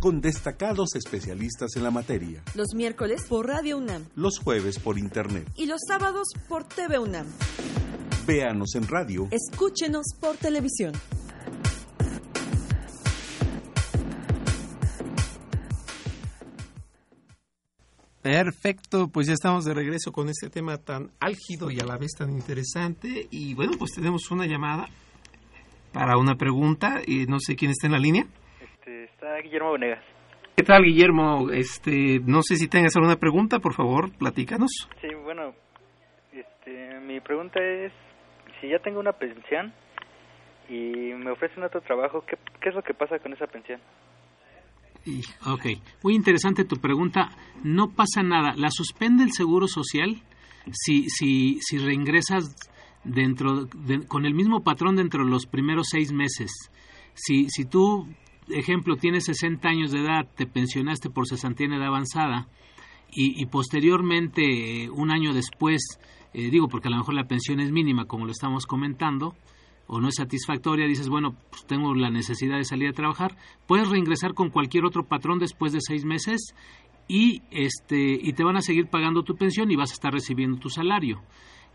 [0.00, 2.42] con destacados especialistas en la materia.
[2.54, 4.06] Los miércoles por Radio UNAM.
[4.16, 5.46] Los jueves por Internet.
[5.56, 7.26] Y los sábados por TV UNAM.
[8.26, 9.28] Véanos en radio.
[9.30, 10.94] Escúchenos por televisión.
[18.22, 22.12] Perfecto, pues ya estamos de regreso con este tema tan álgido y a la vez
[22.16, 23.28] tan interesante.
[23.30, 24.88] Y bueno, pues tenemos una llamada
[25.92, 28.26] para una pregunta y no sé quién está en la línea.
[29.20, 30.02] Está Guillermo Venegas.
[30.56, 31.50] ¿Qué tal, Guillermo?
[31.50, 34.88] Este, no sé si tengas alguna pregunta, por favor, platícanos.
[35.02, 35.52] Sí, bueno,
[36.32, 37.92] este, mi pregunta es,
[38.58, 39.74] si ya tengo una pensión
[40.70, 42.24] y me ofrecen otro trabajo.
[42.26, 43.78] ¿Qué, qué es lo que pasa con esa pensión?
[45.46, 45.66] Ok,
[46.02, 47.28] muy interesante tu pregunta.
[47.62, 48.54] No pasa nada.
[48.56, 50.16] La suspende el Seguro Social
[50.72, 52.56] si, si, si reingresas
[53.04, 53.68] dentro
[54.08, 56.70] con el mismo patrón dentro de los primeros seis meses.
[57.12, 58.08] Si, si tú,
[58.52, 62.48] ejemplo, tienes 60 años de edad, te pensionaste por cesantía en edad avanzada
[63.12, 65.98] y, posteriormente, un año después,
[66.32, 69.34] eh, digo porque a lo mejor la pensión es mínima, como lo estamos comentando,
[69.88, 73.36] o no es satisfactoria, dices, bueno, pues tengo la necesidad de salir a trabajar,
[73.66, 76.54] puedes reingresar con cualquier otro patrón después de seis meses
[77.08, 80.60] y, este, y te van a seguir pagando tu pensión y vas a estar recibiendo
[80.60, 81.20] tu salario.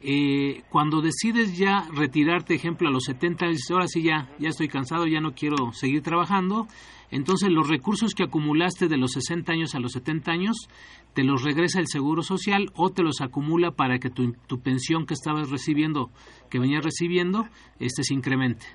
[0.08, 4.68] Eh, cuando decides ya retirarte, ejemplo, a los 70, dices, ahora sí ya, ya estoy
[4.68, 6.68] cansado, ya no quiero seguir trabajando,
[7.10, 10.70] entonces los recursos que acumulaste de los 60 años a los 70 años,
[11.16, 15.08] te los regresa el Seguro Social o te los acumula para que tu, tu pensión
[15.08, 16.12] que estabas recibiendo,
[16.52, 17.48] que venías recibiendo,
[17.80, 18.68] este se incremente.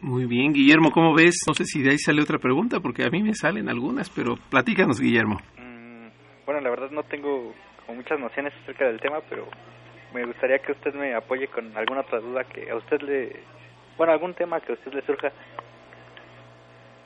[0.00, 1.36] Muy bien, Guillermo, ¿cómo ves?
[1.46, 4.34] No sé si de ahí sale otra pregunta, porque a mí me salen algunas, pero
[4.50, 5.38] platícanos, Guillermo.
[6.44, 7.54] bueno, la verdad no tengo
[7.86, 9.46] como muchas nociones acerca del tema, pero
[10.12, 13.42] me gustaría que usted me apoye con alguna otra duda que a usted le...
[13.96, 15.32] Bueno, algún tema que a usted le surja.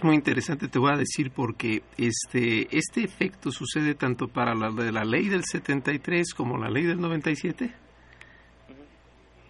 [0.03, 4.91] Muy interesante, te voy a decir porque este este efecto sucede tanto para la de
[4.93, 7.71] la ley del 73 como la ley del 97.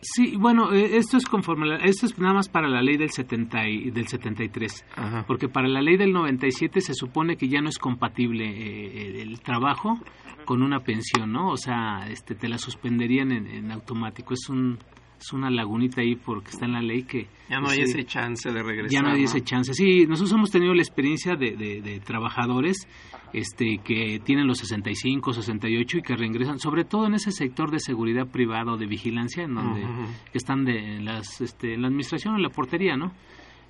[0.02, 3.10] Sí, bueno, eh, esto es conforme, la, esto es nada más para la ley del
[3.10, 5.24] 70 y, del 73, Ajá.
[5.26, 9.40] porque para la ley del 97 se supone que ya no es compatible eh, el
[9.40, 9.98] trabajo
[10.46, 11.50] con una pensión, ¿no?
[11.50, 14.32] O sea, este, te la suspenderían en, en automático.
[14.34, 14.78] Es un
[15.20, 17.26] es una lagunita ahí porque está en la ley que...
[17.48, 18.90] Ya no hay ese chance de regresar.
[18.90, 19.72] Ya no hay ese chance.
[19.74, 22.86] Sí, nosotros hemos tenido la experiencia de, de, de, trabajadores
[23.32, 27.80] este, que tienen los 65, 68 y que reingresan, sobre todo en ese sector de
[27.80, 30.06] seguridad privada o de vigilancia, en donde Uh -huh.
[30.32, 33.12] están de en las, este, en la administración, en la portería, ¿no?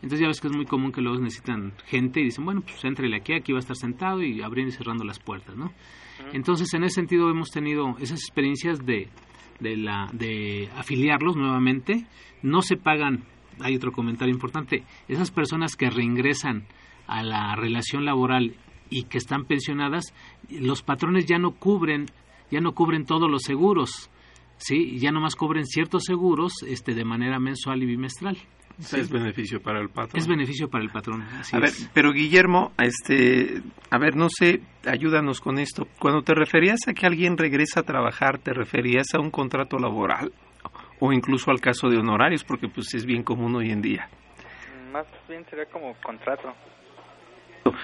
[0.02, 2.82] Entonces ya ves que es muy común que luego necesitan gente y dicen, bueno, pues
[2.84, 5.72] entrele aquí, aquí va a estar sentado y abriendo y cerrando las puertas, ¿no?
[6.32, 9.08] Entonces, en ese sentido hemos tenido esas experiencias de
[9.60, 12.06] de, la, de afiliarlos nuevamente,
[12.42, 13.24] no se pagan,
[13.60, 16.64] hay otro comentario importante, esas personas que reingresan
[17.06, 18.54] a la relación laboral
[18.88, 20.14] y que están pensionadas,
[20.48, 22.06] los patrones ya no cubren,
[22.50, 24.10] ya no cubren todos los seguros,
[24.56, 28.36] sí, ya nomás cubren ciertos seguros este de manera mensual y bimestral.
[28.80, 30.18] Sea, es beneficio para el patrón.
[30.18, 31.22] Es beneficio para el patrón.
[31.38, 35.86] Así a ver, pero Guillermo, este, a ver, no sé, ayúdanos con esto.
[35.98, 40.32] Cuando te referías a que alguien regresa a trabajar, ¿te referías a un contrato laboral
[40.98, 42.44] o incluso al caso de honorarios?
[42.44, 44.08] Porque pues es bien común hoy en día.
[44.92, 46.54] Más bien sería como contrato.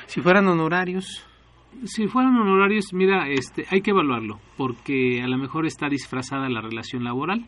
[0.07, 1.27] Si fueran honorarios.
[1.85, 6.63] Si fueran honorarios, mira, este, hay que evaluarlo, porque a lo mejor está disfrazada la
[6.63, 7.47] relación laboral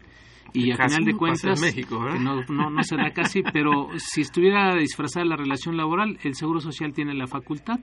[0.53, 4.23] y a final de cuentas México, que no, no, no se da casi, pero si
[4.23, 7.79] estuviera disfrazada la relación laboral, el Seguro Social tiene la facultad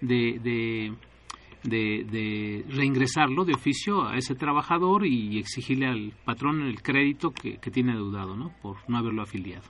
[0.00, 0.94] de, de,
[1.62, 7.58] de, de reingresarlo de oficio a ese trabajador y exigirle al patrón el crédito que,
[7.58, 8.52] que tiene deudado, ¿no?
[8.62, 9.64] Por no haberlo afiliado.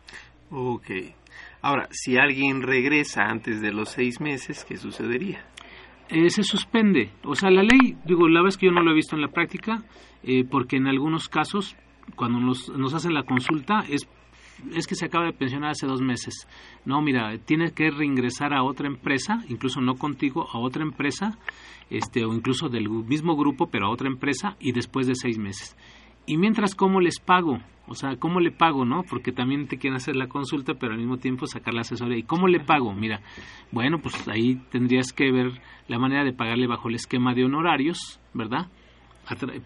[0.51, 0.91] Ok.
[1.63, 5.45] Ahora, si alguien regresa antes de los seis meses, ¿qué sucedería?
[6.09, 7.11] Eh, se suspende.
[7.25, 9.29] O sea, la ley, digo, la vez que yo no lo he visto en la
[9.29, 9.83] práctica,
[10.23, 11.77] eh, porque en algunos casos
[12.15, 14.09] cuando nos, nos hacen la consulta es
[14.75, 16.49] es que se acaba de pensionar hace dos meses.
[16.85, 21.39] No, mira, tienes que reingresar a otra empresa, incluso no contigo, a otra empresa,
[21.91, 25.77] este, o incluso del mismo grupo, pero a otra empresa, y después de seis meses.
[26.27, 27.59] Y mientras, ¿cómo les pago?
[27.89, 29.05] O sea, ¿cómo le pago, no?
[29.09, 32.19] Porque también te quieren hacer la consulta, pero al mismo tiempo sacar la asesoría.
[32.19, 32.93] ¿Y cómo le pago?
[32.93, 33.21] Mira,
[33.71, 38.19] bueno, pues ahí tendrías que ver la manera de pagarle bajo el esquema de honorarios,
[38.35, 38.67] ¿verdad?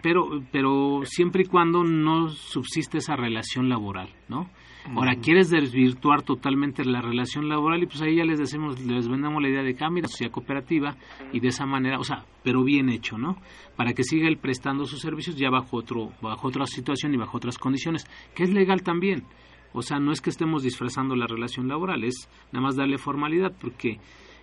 [0.03, 4.49] Pero pero siempre y cuando no subsiste esa relación laboral, ¿no?
[4.96, 9.42] Ahora quieres desvirtuar totalmente la relación laboral y pues ahí ya les decimos, les vendamos
[9.42, 10.96] la idea de que ah, mira, sociedad cooperativa
[11.33, 13.37] y de esa manera, o sea, pero bien hecho, ¿no?
[13.77, 17.37] Para que siga él prestando sus servicios ya bajo otro bajo otra situación y bajo
[17.37, 19.25] otras condiciones, que es legal también.
[19.73, 23.53] O sea, no es que estemos disfrazando la relación laboral, es nada más darle formalidad
[23.61, 23.99] porque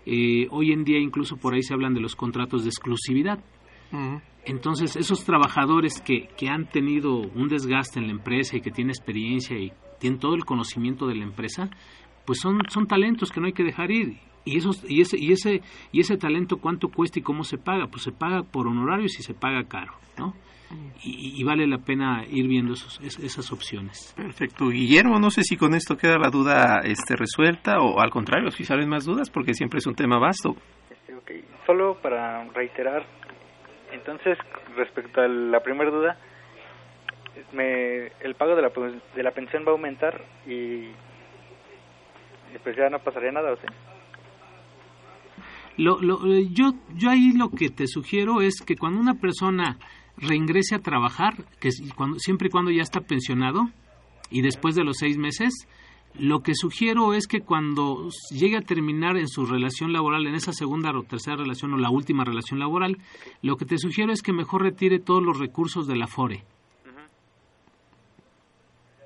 [0.05, 3.39] eh, hoy en día incluso por ahí se hablan de los contratos de exclusividad.
[3.91, 4.21] Uh -huh.
[4.45, 8.91] Entonces, esos trabajadores que, que han tenido un desgaste en la empresa y que tienen
[8.91, 11.69] experiencia y tienen todo el conocimiento de la empresa,
[12.25, 14.19] pues son, son talentos que no hay que dejar ir.
[14.45, 15.61] Y, esos, y, ese, y, ese,
[15.91, 17.87] y ese talento, ¿cuánto cuesta y cómo se paga?
[17.87, 20.33] Pues se paga por honorarios y se paga caro, ¿no?
[21.03, 24.13] Y, y vale la pena ir viendo esos, esas opciones.
[24.15, 24.69] Perfecto.
[24.69, 28.63] Guillermo, no sé si con esto queda la duda este, resuelta o al contrario, si
[28.63, 30.55] salen más dudas, porque siempre es un tema vasto.
[30.89, 31.43] Este, okay.
[31.65, 33.05] Solo para reiterar
[33.97, 34.37] entonces,
[34.75, 36.17] respecto a la primera duda,
[37.53, 38.69] me, el pago de la,
[39.15, 40.89] de la pensión va a aumentar y,
[42.53, 43.67] y pues ya no pasaría nada, ¿o sí?
[45.77, 49.77] Lo, lo, yo, yo ahí lo que te sugiero es que cuando una persona
[50.17, 53.61] reingrese a trabajar, que cuando, siempre y cuando ya está pensionado
[54.31, 55.53] y después de los seis meses,
[56.19, 60.51] lo que sugiero es que cuando llegue a terminar en su relación laboral, en esa
[60.51, 62.97] segunda o tercera relación o la última relación laboral,
[63.41, 66.43] lo que te sugiero es que mejor retire todos los recursos de la FORE.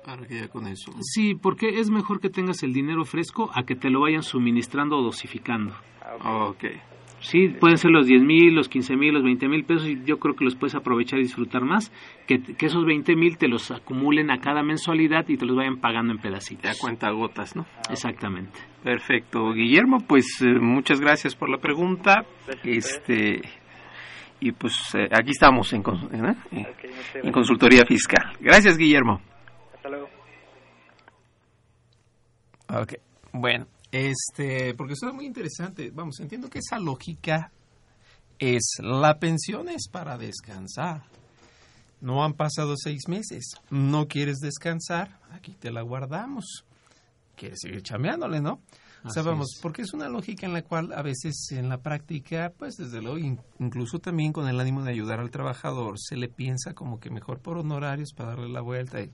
[0.04, 0.92] Para que ya con eso.
[1.00, 4.98] Sí, porque es mejor que tengas el dinero fresco a que te lo vayan suministrando
[4.98, 5.74] o dosificando.
[6.20, 6.64] Ah, ok.
[7.22, 10.18] Sí, pueden ser los 10 mil, los 15 mil, los 20 mil pesos y yo
[10.18, 11.92] creo que los puedes aprovechar y disfrutar más,
[12.26, 15.78] que, que esos 20 mil te los acumulen a cada mensualidad y te los vayan
[15.80, 16.64] pagando en pedacitos.
[16.64, 17.64] Ya cuenta gotas, ¿no?
[17.88, 18.58] Exactamente.
[18.82, 19.52] Perfecto.
[19.52, 22.24] Guillermo, pues eh, muchas gracias por la pregunta.
[22.64, 23.40] Este
[24.40, 26.66] y pues eh, aquí estamos en, ¿eh?
[27.14, 28.32] en consultoría fiscal.
[28.40, 29.20] Gracias, Guillermo.
[29.72, 30.08] Hasta luego.
[32.68, 32.94] Ok,
[33.32, 35.90] bueno, este, porque eso es muy interesante.
[35.90, 37.52] Vamos, entiendo que esa lógica
[38.38, 41.04] es la pensión es para descansar.
[42.00, 43.54] No han pasado seis meses.
[43.70, 46.64] No quieres descansar, aquí te la guardamos.
[47.36, 48.60] Quieres seguir chameándole, ¿no?
[49.04, 52.52] O sea, vamos, porque es una lógica en la cual a veces en la práctica,
[52.56, 53.18] pues desde luego,
[53.58, 57.40] incluso también con el ánimo de ayudar al trabajador, se le piensa como que mejor
[57.40, 59.00] por honorarios para darle la vuelta.
[59.00, 59.10] Y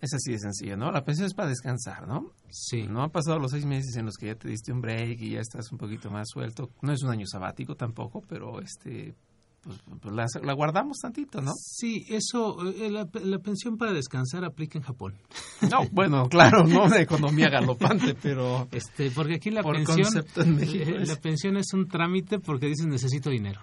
[0.00, 0.92] es así de sencillo, ¿no?
[0.92, 2.32] La pensión es para descansar, ¿no?
[2.50, 2.86] Sí.
[2.88, 5.30] No han pasado los seis meses en los que ya te diste un break y
[5.30, 6.70] ya estás un poquito más suelto.
[6.82, 9.14] No es un año sabático tampoco, pero este
[9.62, 11.52] pues, pues la, la, guardamos tantito, ¿no?
[11.54, 15.14] Sí, eso, eh, la, la, pensión para descansar aplica en Japón.
[15.68, 18.68] No, bueno, claro, no de economía galopante, pero...
[18.70, 23.60] Este, porque aquí la pensión, eh, la pensión es un trámite porque dices necesito dinero.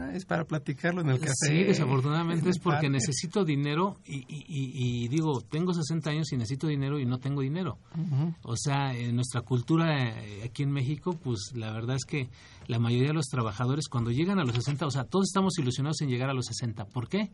[0.00, 1.34] Ah, es para platicarlo en el café.
[1.46, 6.68] Sí, desafortunadamente es porque necesito dinero y, y, y, digo, tengo 60 años y necesito
[6.68, 7.78] dinero y no tengo dinero.
[8.42, 12.30] O sea, en nuestra cultura eh, aquí en México, pues la verdad es que
[12.66, 16.00] la mayoría de los trabajadores cuando llegan a los 60, o sea, todos estamos ilusionados
[16.00, 16.86] en llegar a los 60.
[16.86, 17.30] ¿Por qué?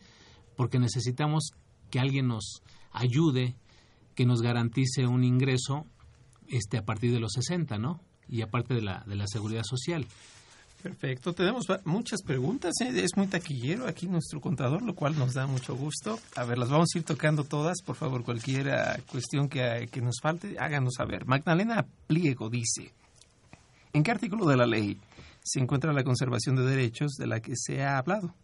[0.56, 1.52] Porque necesitamos
[1.90, 3.54] que alguien nos ayude,
[4.16, 5.86] que nos garantice un ingreso
[6.48, 8.00] este a partir de los 60, ¿no?
[8.28, 10.04] Y aparte de la, de la seguridad social.
[10.82, 12.92] Perfecto, tenemos muchas preguntas, ¿eh?
[12.94, 16.18] es muy taquillero aquí nuestro contador, lo cual nos da mucho gusto.
[16.36, 18.70] A ver, las vamos a ir tocando todas, por favor, cualquier
[19.10, 21.26] cuestión que, que nos falte, háganos saber.
[21.26, 22.92] Magdalena Pliego dice,
[23.92, 24.98] ¿en qué artículo de la ley
[25.42, 28.34] se encuentra la conservación de derechos de la que se ha hablado?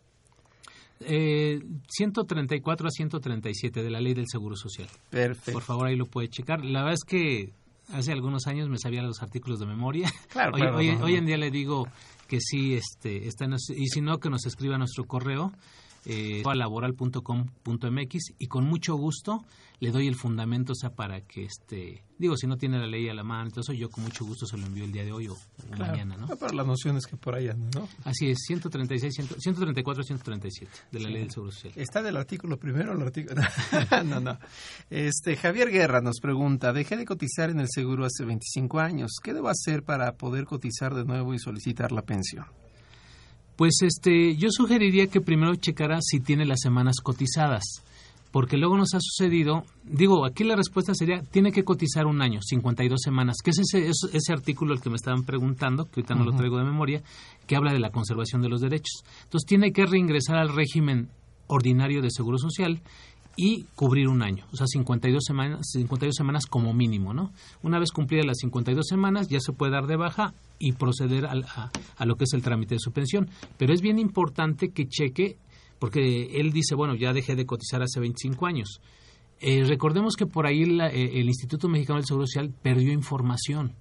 [1.01, 4.89] Eh, 134 a 137 de la ley del Seguro Social.
[5.11, 5.53] Perfecto.
[5.53, 6.65] Por favor, ahí lo puede checar.
[6.65, 7.53] La verdad es que
[7.93, 10.13] hace algunos años me sabía los artículos de memoria.
[10.29, 11.19] Claro, hoy, claro, hoy, no, hoy no.
[11.19, 11.87] en día le digo
[12.33, 15.53] que sí este, está en- y si no que nos escriba nuestro correo
[16.05, 19.45] eh, laboral.com.mx y con mucho gusto
[19.81, 23.09] le doy el fundamento o sea para que este digo si no tiene la ley
[23.09, 25.27] a la mano entonces yo con mucho gusto se lo envío el día de hoy
[25.29, 25.37] o,
[25.73, 27.89] Claro, mañana no no, para las nociones que por ahí andan, ¿no?
[28.05, 31.13] así es 136 100 134 137 de la Sí.
[31.13, 33.41] ley del seguro social ¿Está del artículo primero el artículo?
[34.07, 34.39] no, no.
[34.91, 39.13] Este, Javier Guerra nos pregunta, dejé de cotizar en el seguro hace 25 años.
[39.23, 42.47] ¿Qué debo hacer para poder cotizar de nuevo y solicitar la pensión?
[43.63, 47.63] Pues este, yo sugeriría que primero checara si tiene las semanas cotizadas,
[48.33, 52.41] porque luego nos ha sucedido, digo, aquí la respuesta sería, tiene que cotizar un año,
[52.43, 56.17] 52 semanas, que es ese, es- ese artículo al que me estaban preguntando, que ahorita
[56.17, 57.03] no lo traigo de memoria,
[57.47, 59.05] que habla de la conservación de los derechos.
[59.23, 61.09] Entonces tiene que reingresar al régimen
[61.47, 62.81] ordinario de Seguro Social
[63.37, 67.31] y cubrir un año, o sea, 52 semanas, 52 semanas como mínimo, ¿no?
[67.63, 71.33] Una vez cumplidas las 52 semanas ya se puede dar de baja y proceder a,
[71.97, 73.29] a lo que es el trámite de su pensión.
[73.59, 75.37] Pero es bien importante que cheque,
[75.79, 78.81] porque él dice, bueno, ya dejé de cotizar hace 25 años.
[79.41, 83.75] Eh, recordemos que por ahí la- eh, el Instituto Mexicano del Seguro Social perdió información.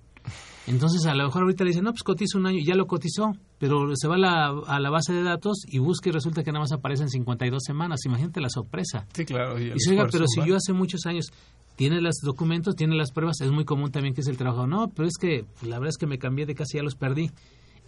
[0.68, 2.86] Entonces, a lo mejor ahorita le dicen, no, pues cotiza un año, y ya lo
[2.86, 6.44] cotizó, pero se va a la, a la base de datos y busca y resulta
[6.44, 8.00] que nada más aparecen 52 semanas.
[8.06, 9.08] Imagínate la sorpresa.
[9.14, 9.60] Sí, claro.
[9.60, 11.28] Y dice, oiga, pero si yo hace muchos años
[11.76, 14.68] tiene los documentos, tiene las pruebas, es muy común también que es el trabajo.
[14.68, 16.84] No, pero es que pues, la verdad es que me cambié de casa y ya
[16.84, 17.32] los perdí.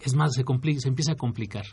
[0.00, 1.64] Es más, se, compli- se empieza a complicar.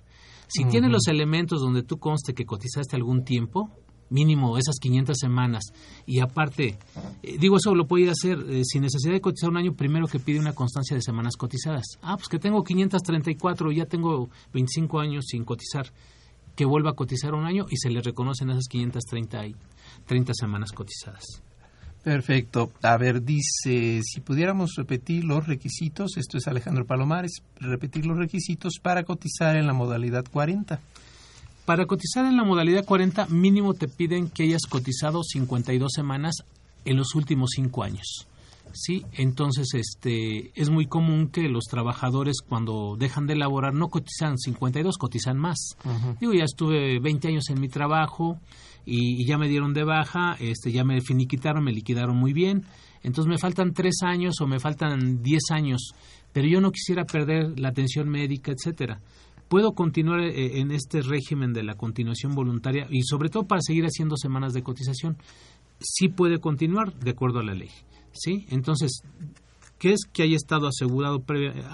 [0.48, 0.94] Si tiene Ujú.
[0.94, 3.72] los elementos donde tú conste que cotizaste algún tiempo,
[4.12, 5.64] mínimo esas 500 semanas,
[6.06, 6.78] y aparte,
[7.24, 9.74] eh, digo, eso lo puede ir a hacer eh, sin necesidad de cotizar un año,
[9.74, 11.98] primero que pide una constancia de semanas cotizadas.
[12.04, 15.92] Ah, pues que tengo 534 y ya tengo 25 años sin cotizar.
[16.56, 19.56] Que vuelva a cotizar un año y se le reconocen esas 530 y
[20.06, 21.42] 30 semanas cotizadas.
[22.04, 22.72] Perfecto.
[22.82, 28.80] A ver, dice, si pudiéramos repetir los requisitos, esto es Alejandro Palomares, repetir los requisitos
[28.82, 30.80] para cotizar en la modalidad 40.
[31.66, 36.36] Para cotizar en la modalidad 40, mínimo te piden que hayas cotizado 52 semanas
[36.86, 38.28] en los últimos cinco años.
[38.74, 44.38] Sí, entonces este es muy común que los trabajadores cuando dejan de laborar no cotizan
[44.38, 45.76] 52, cotizan más.
[46.20, 48.40] Digo, ya estuve 20 años en mi trabajo
[48.86, 52.66] y, y, ya me dieron de baja, este ya me finiquitaron, me liquidaron muy bien.
[53.04, 55.94] Entonces me faltan tres años o me faltan 10 años,
[56.34, 59.00] pero yo no quisiera perder la atención médica, etcétera.
[59.52, 63.84] Puedo continuar eh, en este régimen de la continuación voluntaria y sobre todo para seguir
[63.84, 65.18] haciendo semanas de cotización.
[65.78, 67.68] Sí puede continuar de acuerdo a la ley.
[68.14, 68.46] ¿sí?
[68.48, 69.04] Entonces,
[69.78, 71.22] ¿qué es que haya estado asegurado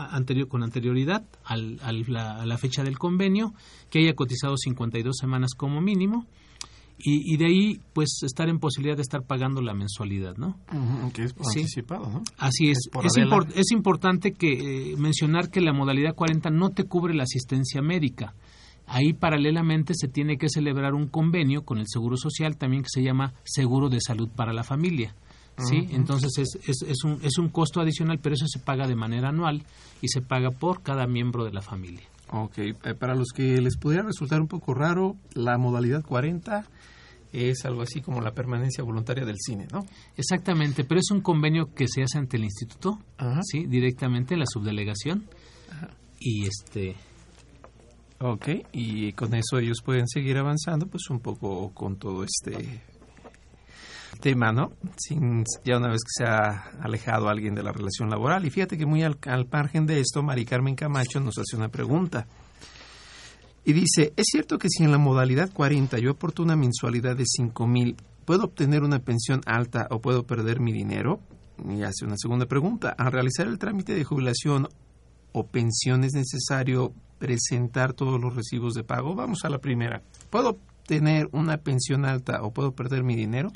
[0.09, 3.53] anterior, con anterioridad al, la, a la fecha del convenio,
[3.91, 6.25] que haya cotizado 52 semanas como mínimo?
[6.99, 10.57] Y, y, de ahí, pues, estar en posibilidad de estar pagando la mensualidad, ¿no?
[11.13, 11.59] que es Sí.
[11.59, 12.23] anticipado, ¿no?
[12.37, 12.89] Así es.
[12.91, 13.13] por Es,
[13.55, 18.33] es importante que eh, mencionar que la modalidad 40 no te cubre la asistencia médica.
[18.87, 23.03] Ahí paralelamente se tiene que celebrar un convenio con el Seguro Social también que se
[23.03, 25.13] llama Seguro de Salud para la Familia.
[25.57, 25.87] ¿sí?
[25.91, 29.29] Entonces es, es, es, un, es un costo adicional, pero eso se paga de manera
[29.29, 29.63] anual
[30.01, 32.03] y se paga por cada miembro de la familia.
[32.31, 36.65] Ok, eh, para los que les pudiera resultar un poco raro, la modalidad 40
[37.31, 39.85] es algo así como la permanencia voluntaria del cine, ¿no?
[40.15, 42.99] Exactamente, pero es un convenio que se hace ante el instituto,
[43.43, 45.25] sí, directamente en la subdelegación.
[46.19, 46.95] Y este
[48.19, 52.81] Ok, y con eso ellos pueden seguir avanzando, pues un poco con todo este
[54.19, 54.71] tema, ¿no?
[54.97, 58.45] Sin, ya una vez que se ha alejado alguien de la relación laboral.
[58.45, 61.69] Y fíjate que muy al, al margen de esto, Mari Carmen Camacho nos hace una
[61.69, 62.27] pregunta.
[63.65, 67.25] Y dice, ¿es cierto que si en la modalidad 40 yo aporto una mensualidad de
[67.25, 71.19] 5 mil, ¿puedo obtener una pensión alta o puedo perder mi dinero?
[71.67, 72.95] Y hace una segunda pregunta.
[72.97, 74.69] Al realizar el trámite de jubilación
[75.33, 79.15] o pensión es necesario presentar todos los recibos de pago?
[79.15, 80.01] Vamos a la primera.
[80.29, 83.51] ¿Puedo obtener una pensión alta o puedo perder mi dinero?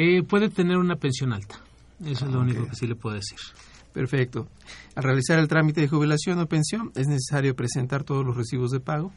[0.00, 1.56] Eh, puede tener una pensión alta.
[2.04, 2.44] Eso es lo Ok.
[2.44, 3.38] único que sí le puedo decir.
[3.92, 4.46] Perfecto.
[4.94, 8.78] Al realizar el trámite de jubilación o pensión, ¿es necesario presentar todos los recibos de
[8.78, 9.12] pago?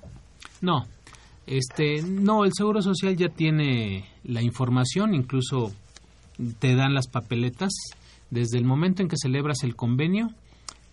[0.62, 0.88] No,
[1.46, 5.72] este, no, el Seguro Social ya tiene la información, incluso
[6.60, 7.72] te dan las papeletas.
[8.32, 10.30] Desde el momento en que celebras el convenio,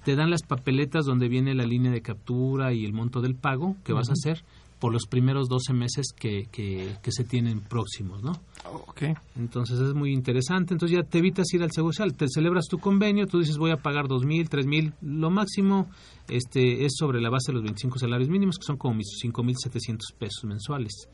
[0.04, 3.76] te dan las papeletas donde viene la línea de captura y el monto del pago
[3.84, 4.42] que vas a hacer
[4.78, 8.32] por los primeros 12 meses que, que, que se tienen próximos, ¿no?
[8.64, 9.02] Ok.
[9.36, 10.74] Entonces es muy interesante.
[10.74, 12.16] Entonces ya te evitas ir al Seguro Social.
[12.16, 14.92] Te celebras tu convenio, tú dices voy a pagar dos mil, tres mil.
[15.00, 15.88] Lo máximo
[16.28, 19.98] este, es sobre la base de los 25 salarios mínimos, que son como mis 5.700
[20.18, 21.08] pesos mensuales.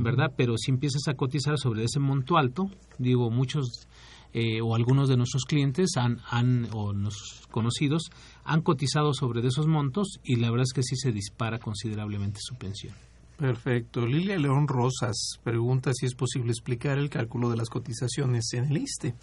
[0.00, 0.32] ¿verdad?
[0.36, 3.88] Pero si empiezas a cotizar sobre ese monto alto, digo, muchos
[4.34, 8.10] eh, o algunos de nuestros clientes han, han, o nuestros conocidos
[8.44, 12.40] han cotizado sobre de esos montos y la verdad es que sí se dispara considerablemente
[12.42, 12.94] su pensión.
[13.36, 14.06] Perfecto.
[14.06, 18.76] Lilia León Rosas pregunta si es posible explicar el cálculo de las cotizaciones en el
[18.76, 19.14] ISTE.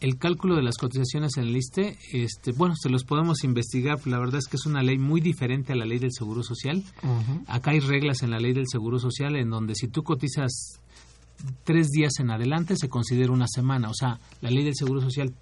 [0.00, 4.20] el cálculo de las cotizaciones en el ISTE, este, bueno, se los podemos investigar, la
[4.20, 6.84] verdad es que es una ley muy diferente a la ley del Seguro Social.
[7.48, 10.80] Acá hay reglas en la ley del Seguro Social en donde si tú cotizas
[11.64, 15.34] tres días en adelante se considera una semana, o sea, la ley del Seguro Social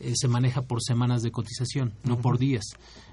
[0.00, 2.64] eh, se maneja por semanas de cotización, no por días.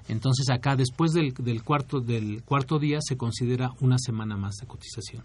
[0.08, 4.66] Entonces acá después del, del cuarto del cuarto día se considera una semana más de
[4.66, 5.24] cotización.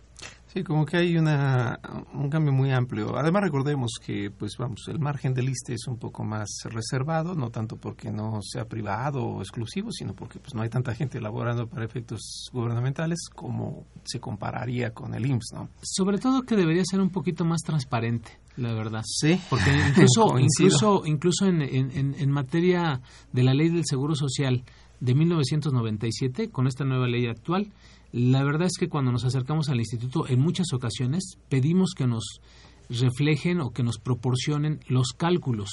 [0.54, 1.80] Sí, como que hay una,
[2.14, 3.16] un cambio muy amplio.
[3.18, 7.52] Además, recordemos que, pues vamos, el margen del ISTE es un poco más reservado, no
[7.52, 11.68] tanto porque no sea privado o exclusivo, sino porque pues no hay tanta gente laborando
[11.68, 15.70] para efectos gubernamentales como se compararía con el IMSS, ¿no?
[15.82, 19.04] Sobre todo que debería ser un poquito más transparente, la verdad.
[19.06, 19.40] Sí.
[19.50, 23.00] Porque incluso, incluso, incluso en- en- en materia
[23.32, 24.66] de la ley del Seguro Social
[25.00, 27.72] de 1997, con esta nueva ley actual,
[28.12, 32.42] la verdad es que cuando nos acercamos al instituto, en muchas ocasiones pedimos que nos
[32.90, 35.70] reflejen o que nos proporcionen los cálculos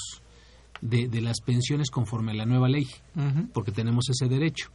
[0.81, 2.87] de, de las pensiones conforme a la nueva ley,
[3.53, 4.69] porque tenemos ese derecho.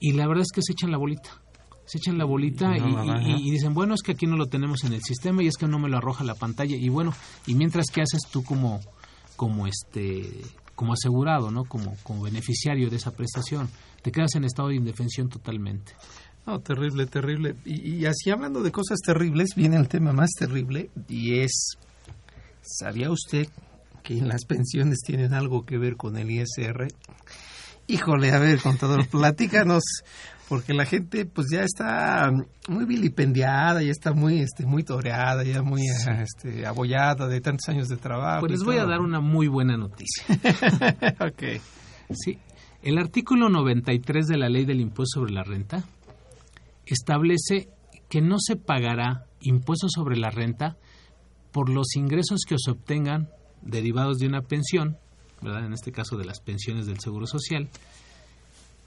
[0.00, 1.40] Y la verdad es que se echan la bolita.
[1.84, 5.02] Se echan la bolita y dicen, bueno, es que aquí no lo tenemos en el
[5.02, 6.76] sistema y es que no me lo arroja la pantalla.
[6.76, 7.14] Y bueno,
[7.46, 8.80] y mientras, ¿qué haces tú como,
[9.36, 10.42] como este
[10.76, 11.64] como asegurado, ¿no?
[11.64, 13.68] Como, como beneficiario de esa prestación.
[14.02, 15.94] Te quedas en estado de indefensión totalmente.
[16.46, 17.56] No, terrible, terrible.
[17.64, 21.76] Y, y así hablando de cosas terribles, viene el tema más terrible y es,
[22.62, 23.48] ¿sabía usted
[24.04, 26.86] que las pensiones tienen algo que ver con el ISR?
[27.88, 29.82] Híjole, a ver, contador, platícanos,
[30.48, 32.30] porque la gente pues ya está
[32.68, 35.82] muy vilipendiada, ya está muy este muy toreada, ya muy
[36.22, 38.40] este abollada de tantos años de trabajo.
[38.40, 40.24] Pues les voy a dar una muy buena noticia.
[41.20, 41.60] ok.
[42.12, 42.38] Sí,
[42.82, 45.84] el artículo 93 de la Ley del Impuesto sobre la Renta
[46.86, 47.68] establece
[48.08, 50.76] que no se pagará impuestos sobre la renta
[51.52, 53.28] por los ingresos que se obtengan
[53.62, 54.96] derivados de una pensión,
[55.42, 55.66] ¿verdad?
[55.66, 57.68] en este caso de las pensiones del Seguro Social,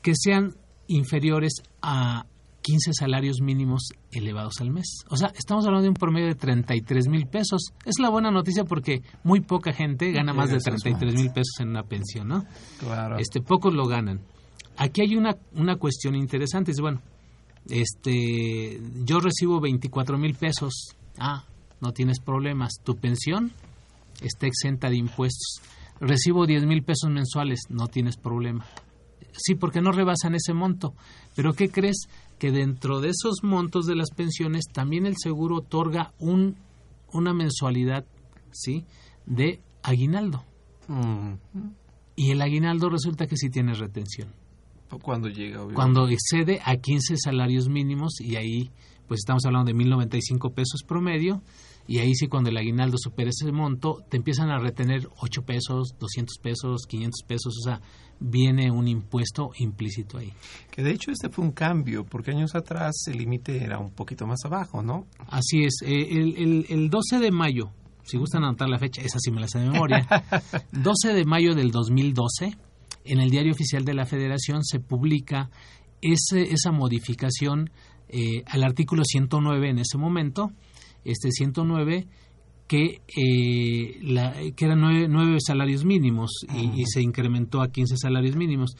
[0.02, 0.56] que sean
[0.88, 2.26] inferiores a
[2.62, 5.04] 15 salarios mínimos elevados al mes.
[5.10, 7.74] O sea, estamos hablando de un promedio de 33 mil pesos.
[7.86, 11.70] Es la buena noticia porque muy poca gente gana más de 33 mil pesos en
[11.70, 12.46] una pensión, ¿no?
[12.80, 13.18] Claro.
[13.18, 14.22] Este, pocos lo ganan.
[14.78, 16.72] Aquí hay una, una cuestión interesante.
[16.72, 17.02] Es, bueno,
[17.70, 20.96] este, yo recibo 24 mil pesos.
[21.18, 21.46] Ah,
[21.82, 22.74] no tienes problemas.
[22.84, 23.52] Tu pensión
[24.22, 25.62] está exenta de impuestos.
[26.00, 27.60] Recibo 10 mil pesos mensuales.
[27.70, 28.66] No tienes problema.
[29.34, 30.94] Sí, porque no rebasan ese monto.
[31.36, 32.08] Pero ¿qué crees?
[32.38, 36.56] Que dentro de esos montos de las pensiones también el seguro otorga un,
[37.12, 38.06] una mensualidad,
[38.52, 38.86] ¿sí?
[39.26, 40.44] De aguinaldo.
[40.88, 41.34] Mm.
[42.16, 44.30] Y el aguinaldo resulta que sí tiene retención.
[45.02, 45.76] Cuando llega, obviamente.
[45.76, 48.72] Cuando excede a 15 salarios mínimos y ahí
[49.08, 51.42] pues estamos hablando de 1095 pesos promedio
[51.88, 55.96] y ahí sí cuando el aguinaldo supera ese monto te empiezan a retener 8 pesos,
[56.00, 57.82] 200 pesos, 500 pesos, o sea,
[58.20, 60.32] viene un impuesto implícito ahí.
[60.70, 64.28] Que de hecho este fue un cambio, porque años atrás el límite era un poquito
[64.28, 65.08] más abajo, ¿no?
[65.28, 67.72] Así es, eh, el, el, el 12 de mayo,
[68.04, 70.08] si gustan anotar la fecha, esa sí me la sé de memoria,
[70.72, 72.56] 12 de mayo del 2012,
[73.10, 75.50] en el Diario Oficial de la Federación se publica
[76.02, 77.72] ese, esa modificación
[78.08, 80.52] eh, al artículo 109 en ese momento,
[81.04, 82.08] este 109
[82.68, 87.98] que, eh, la, que eran nueve, nueve salarios mínimos y, y, se incrementó a 15
[87.98, 88.76] salarios mínimos.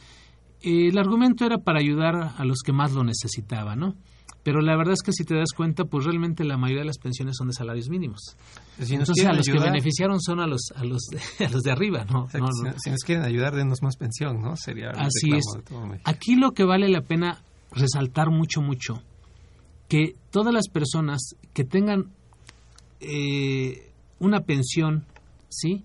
[0.62, 3.96] Eh, el argumento era para ayudar a los que más lo necesitaban, ¿no?
[4.50, 6.98] Pero la verdad es que si te das cuenta, pues realmente la mayoría de las
[6.98, 8.36] pensiones son de salarios mínimos.
[8.82, 11.62] Si Entonces a los ayudar, que beneficiaron son a los a los de, a los
[11.62, 12.24] de arriba, ¿no?
[12.24, 12.74] O sea, no, si, no.
[12.76, 14.56] si, nos quieren ayudar, denos más pensión, ¿no?
[14.56, 15.44] Sería Así es.
[16.02, 19.04] Aquí lo que vale la pena resaltar mucho, mucho,
[19.86, 22.10] que todas las personas que tengan
[22.98, 25.04] eh, una pensión,
[25.48, 25.84] ¿sí?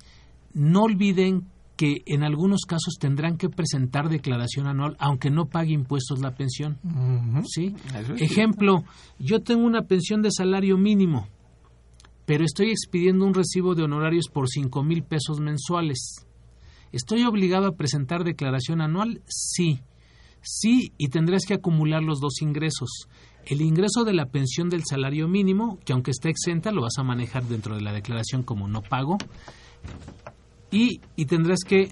[0.55, 1.45] No olviden
[1.75, 6.77] que en algunos casos tendrán que presentar declaración anual aunque no pague impuestos la pensión.
[6.83, 7.43] Uh -huh.
[7.45, 7.75] ¿Sí?
[8.17, 8.83] Ejemplo,
[9.19, 11.27] yo tengo una pensión de salario mínimo,
[12.25, 16.25] pero estoy expidiendo un recibo de honorarios por cinco mil pesos mensuales.
[16.91, 19.21] ¿Estoy obligado a presentar declaración anual?
[19.27, 19.81] Sí.
[20.41, 23.07] Sí, y tendrás que acumular los dos ingresos.
[23.45, 27.03] El ingreso de la pensión del salario mínimo, que aunque esté exenta, lo vas a
[27.03, 29.17] manejar dentro de la declaración como no pago.
[30.71, 31.89] Y, y tendrás que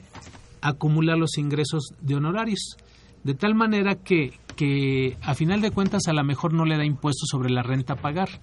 [0.61, 2.77] acumular los ingresos de honorarios.
[3.23, 6.85] De tal manera que, que a final de cuentas a lo mejor no le da
[6.85, 8.41] impuesto sobre la renta a pagar,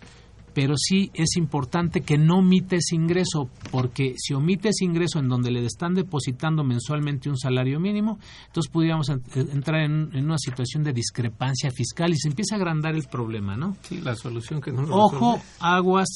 [0.55, 5.65] pero sí es importante que no omites ingreso, porque si omites ingreso en donde le
[5.65, 11.71] están depositando mensualmente un salario mínimo, entonces pudiéramos entrar en, en, una situación de discrepancia
[11.71, 13.77] fiscal y se empieza a agrandar el problema, ¿no?
[13.83, 16.09] Sí, la solución que no lo Ojo, aguas.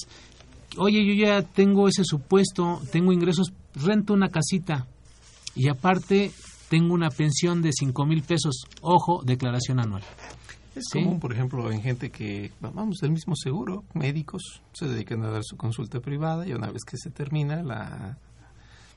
[0.79, 4.87] Oye, yo ya tengo ese supuesto, tengo ingresos, rento una casita
[5.55, 6.31] y aparte
[6.69, 8.65] tengo una pensión de cinco mil pesos.
[8.81, 10.03] Ojo, declaración anual.
[10.75, 11.03] Es ¿Sí?
[11.03, 15.43] común, por ejemplo, en gente que, vamos, del mismo seguro, médicos, se dedican a dar
[15.45, 18.19] su consulta privada y una vez que se termina la,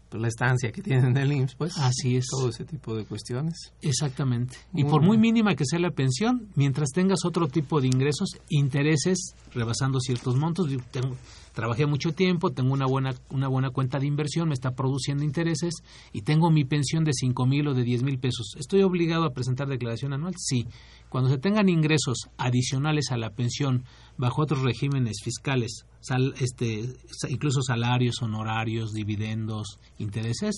[0.09, 3.05] pues, la estancia que tienen en el IMSS, pues así es todo ese tipo de
[3.05, 3.73] cuestiones.
[3.81, 4.57] Exactamente.
[4.71, 8.29] Muy y por muy mínima que sea la pensión, mientras tengas otro tipo de ingresos,
[8.49, 11.15] intereses rebasando ciertos montos, tengo,
[11.57, 15.73] trabajé mucho tiempo, tengo una buena una buena cuenta de inversión, me está produciendo intereses
[16.13, 18.53] y tengo mi pensión de cinco mil o de diez mil pesos.
[18.59, 20.35] ¿Estoy obligado a presentar declaración anual?
[20.37, 20.67] Sí.
[21.09, 23.85] Cuando se tengan ingresos adicionales a la pensión
[24.17, 26.93] bajo otros regímenes fiscales, sal, este,
[27.27, 30.57] incluso salarios, honorarios, dividendos, intereses,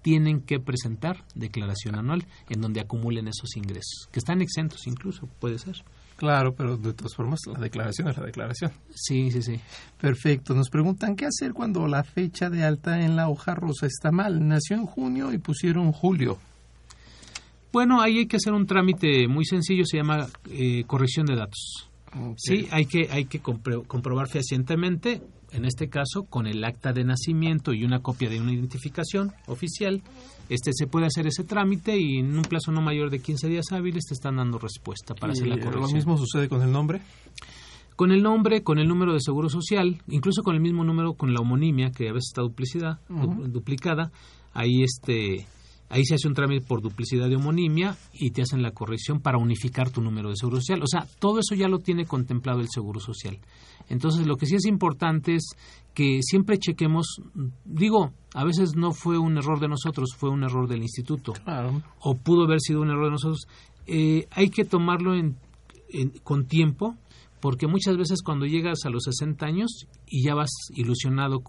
[0.00, 5.58] tienen que presentar declaración anual en donde acumulen esos ingresos, que están exentos incluso, puede
[5.58, 5.84] ser.
[6.20, 8.70] Claro, pero de todas formas la declaración es la declaración.
[8.94, 9.58] Sí, sí, sí.
[9.98, 10.52] Perfecto.
[10.54, 14.46] Nos preguntan qué hacer cuando la fecha de alta en la hoja rosa está mal.
[14.46, 16.38] Nació en junio y pusieron julio.
[17.72, 21.88] Bueno, ahí hay que hacer un trámite muy sencillo, se llama eh, corrección de datos.
[22.08, 22.34] Okay.
[22.36, 27.04] Sí, hay que, hay que compro comprobar fehacientemente, en este caso, con el acta de
[27.04, 30.02] nacimiento y una copia de una identificación oficial,
[30.50, 33.66] este se puede hacer ese trámite y en un plazo no mayor de 15 días
[33.70, 35.82] hábiles te están dando respuesta para hacer la corrección.
[35.82, 37.00] ¿Lo mismo sucede con el nombre?
[37.94, 41.32] Con el nombre, con el número de seguro social, incluso con el mismo número, con
[41.32, 43.46] la homonimia, que a veces está duplicidad, uh -huh.
[43.46, 44.10] duplicada,
[44.52, 45.46] ahí este
[45.90, 49.38] Ahí se hace un trámite por duplicidad de homonimia y te hacen la corrección para
[49.38, 50.82] unificar tu número de seguro social.
[50.82, 53.38] O sea, todo eso ya lo tiene contemplado el seguro social.
[53.88, 55.50] Entonces, lo que sí es importante es
[55.92, 57.20] que siempre chequemos,
[57.64, 61.32] digo, a veces no fue un error de nosotros, fue un error del instituto.
[61.32, 61.82] Claro.
[61.98, 63.48] O pudo haber sido un error de nosotros.
[63.86, 65.36] Eh, hay que tomarlo en
[66.22, 66.96] con tiempo,
[67.40, 71.42] porque muchas veces cuando llegas a los 60 años y ya vas ilusionado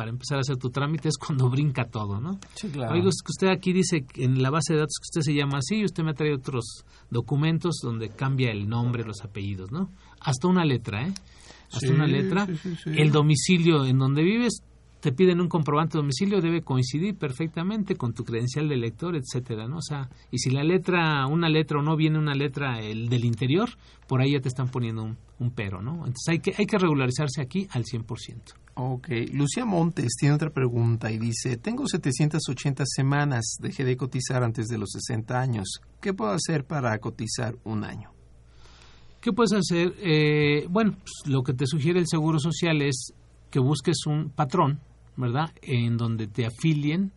[0.00, 2.40] para empezar a hacer tu trámite es cuando brinca todo, ¿no?
[2.54, 2.94] Sí, claro.
[2.94, 5.84] Que usted aquí dice en la base de datos que usted se llama así y
[5.84, 9.90] usted me trae otros documentos donde cambia el nombre, los apellidos, ¿no?
[10.18, 11.12] Hasta una letra, ¿eh?
[11.66, 12.46] Hasta Sí, una letra.
[12.46, 12.92] sí.
[12.96, 14.62] El domicilio en donde vives,
[15.00, 19.68] te piden un comprobante de domicilio, debe coincidir perfectamente con tu credencial de lector, etcétera,
[19.68, 19.76] ¿no?
[19.76, 23.26] O sea, y si la letra, una letra o no viene una letra el del
[23.26, 23.68] interior,
[24.08, 26.06] por ahí ya te están poniendo un, un pero, ¿no?
[26.06, 28.54] Entonces hay que, hay que regularizarse aquí al 100%.
[28.74, 34.68] Ok, Lucía Montes tiene otra pregunta y dice, tengo 780 semanas, dejé de cotizar antes
[34.68, 35.80] de los 60 años.
[36.00, 38.12] ¿Qué puedo hacer para cotizar un año?
[39.20, 39.94] ¿Qué puedes hacer?
[39.98, 43.12] Eh, bueno, pues, lo que te sugiere el Seguro Social es
[43.50, 44.80] que busques un patrón,
[45.16, 45.50] ¿verdad?
[45.60, 47.12] En donde te afilien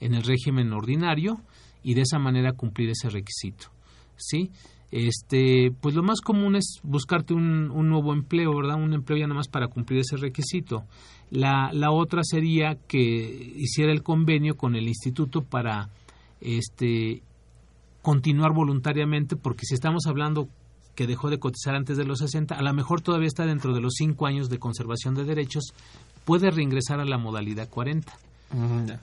[0.00, 1.40] en el régimen ordinario
[1.82, 3.68] y de esa manera cumplir ese requisito,
[4.16, 4.50] ¿sí?
[4.90, 8.76] Este, pues lo más común es buscarte un, un nuevo empleo, ¿verdad?
[8.76, 10.84] Un empleo ya nada más para cumplir ese requisito.
[11.30, 15.90] La, la otra sería que hiciera el convenio con el instituto para
[16.40, 17.22] este
[18.02, 20.48] continuar voluntariamente, porque si estamos hablando
[20.94, 23.80] que dejó de cotizar antes de los 60, a lo mejor todavía está dentro de
[23.80, 25.74] los 5 años de conservación de derechos,
[26.24, 28.12] puede reingresar a la modalidad 40.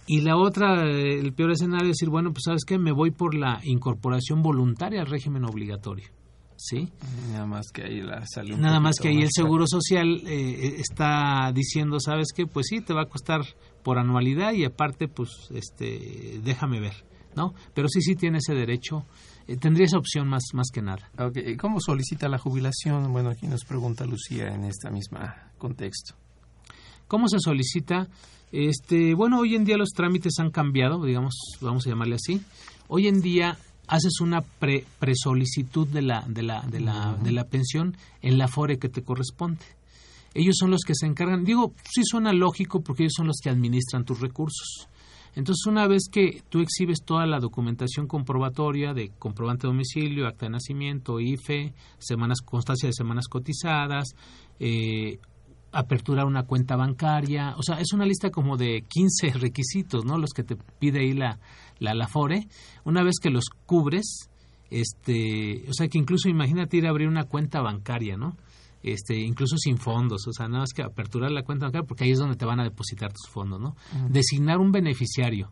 [0.08, 3.12] Y la otra, eh, el peor escenario es decir, bueno, pues sabes qué, me voy
[3.12, 6.08] por la incorporación voluntaria al régimen obligatorio.
[6.56, 6.90] ¿Sí?
[7.32, 9.32] Nada más que ahí la sale un Nada más poquito que ahí el más.
[9.36, 12.46] Seguro Social eh, está diciendo, ¿sabes qué?
[12.46, 13.42] Pues sí, te va a costar
[13.84, 16.94] por anualidad y aparte, pues, este, déjame ver,
[17.36, 17.54] ¿no?
[17.74, 19.06] Pero sí, sí tiene ese derecho,
[19.48, 21.12] eh, tendría esa opción más, más que nada.
[21.18, 23.12] Ok, ¿y ¿Cómo solicita la jubilación?
[23.12, 25.20] Bueno, aquí nos pregunta Lucía en este mismo
[25.58, 26.16] contexto.
[27.08, 28.08] ¿Cómo se solicita?
[28.54, 32.40] Este, bueno, hoy en día los trámites han cambiado, digamos, vamos a llamarle así.
[32.88, 37.46] Hoy en día haces una pre, presolicitud de la, de, la, de, la, de la
[37.46, 39.66] pensión en la FORE que te corresponde.
[40.36, 43.50] Ellos son los que se encargan, digo, sí suena lógico porque ellos son los que
[43.50, 44.88] administran tus recursos.
[45.36, 50.46] Entonces, una vez que tú exhibes toda la documentación comprobatoria de comprobante de domicilio, acta
[50.46, 54.10] de nacimiento, IFE, semanas, constancia de semanas cotizadas,
[54.60, 55.18] eh,
[55.74, 60.18] aperturar una cuenta bancaria, o sea, es una lista como de 15 requisitos, ¿no?
[60.18, 61.40] Los que te pide ahí la,
[61.80, 62.48] la, la FORE.
[62.86, 64.30] Una vez que los cubres,
[64.70, 68.38] este, o sea, que incluso imagínate ir a abrir una cuenta bancaria, ¿no?
[68.84, 72.12] Este, incluso sin fondos, o sea, nada más que aperturar la cuenta bancaria porque ahí
[72.12, 73.76] es donde te van a depositar tus fondos, ¿no?
[74.10, 75.52] Designar un beneficiario,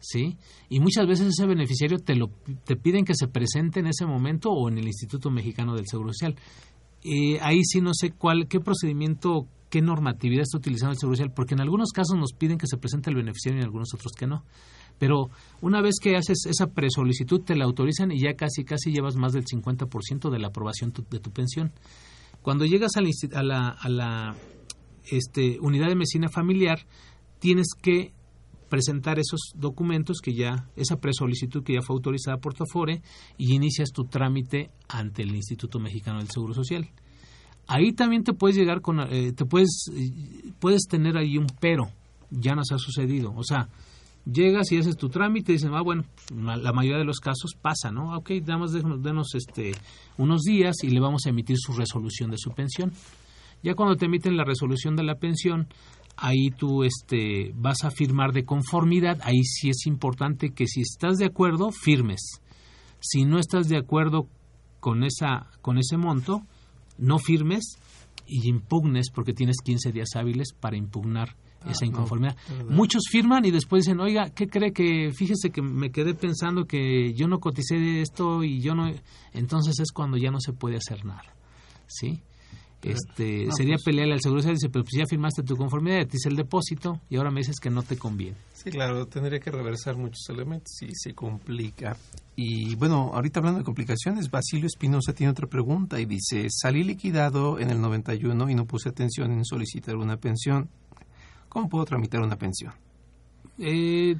[0.00, 0.36] ¿sí?
[0.68, 2.30] Y muchas veces ese beneficiario te lo
[2.64, 6.12] te piden que se presente en ese momento o en el Instituto Mexicano del Seguro
[6.12, 6.34] Social.
[7.10, 11.32] Eh, ahí sí no sé cuál, qué procedimiento, qué normatividad está utilizando el Seguro Social,
[11.34, 14.12] porque en algunos casos nos piden que se presente el beneficiario y en algunos otros
[14.12, 14.44] que no.
[14.98, 15.30] Pero
[15.60, 19.32] una vez que haces esa presolicitud, te la autorizan y ya casi, casi llevas más
[19.32, 21.72] del 50% de la aprobación tu- de tu pensión.
[22.42, 24.34] Cuando llegas al insti- a la, a la
[25.10, 26.80] este, unidad de medicina familiar,
[27.38, 28.12] tienes que
[28.68, 33.02] presentar esos documentos que ya, esa presolicitud que ya fue autorizada por tu Afore
[33.36, 36.88] y inicias tu trámite ante el Instituto Mexicano del Seguro Social.
[37.66, 41.90] Ahí también te puedes llegar con, eh, te puedes, eh, puedes tener ahí un pero,
[42.30, 43.68] ya nos ha sucedido, o sea,
[44.30, 46.04] llegas y haces tu trámite y dicen, ah, bueno,
[46.34, 48.16] la mayoría de los casos pasa, ¿no?
[48.16, 49.72] Ok, damos, denos, denos, este,
[50.16, 52.92] unos días y le vamos a emitir su resolución de su pensión.
[53.62, 55.68] Ya cuando te emiten la resolución de la pensión,
[56.20, 59.18] ahí tú este, vas a firmar de conformidad.
[59.22, 62.40] Ahí sí es importante que si estás de acuerdo, firmes.
[63.00, 64.26] Si no estás de acuerdo
[64.80, 66.42] con, esa, con ese monto,
[66.98, 67.78] no firmes
[68.26, 71.36] y impugnes porque tienes 15 días hábiles para impugnar
[71.68, 72.36] esa no, inconformidad.
[72.68, 77.14] Muchos firman y después dicen, oiga, ¿qué cree que fíjese que me quedé pensando que
[77.14, 78.92] yo no coticé de esto y yo no...
[79.32, 81.34] Entonces es cuando ya no se puede hacer nada.
[81.86, 82.20] ¿Sí?
[82.82, 86.06] Este, No, sería pues- pelearle al seguro social dice, pero pues ya firmaste tu conformidad,
[86.06, 88.36] te hice el depósito y ahora me dices que no te conviene.
[88.54, 91.96] Sí, claro, tendría que reversar muchos elementos y se complica.
[92.36, 97.58] Y bueno, ahorita hablando de complicaciones, Basilio Espinosa tiene otra pregunta y dice, salí liquidado
[97.58, 100.68] en el 91 y no puse atención en solicitar una pensión.
[101.48, 102.72] ¿Cómo puedo tramitar una pensión?
[103.58, 104.14] Eh,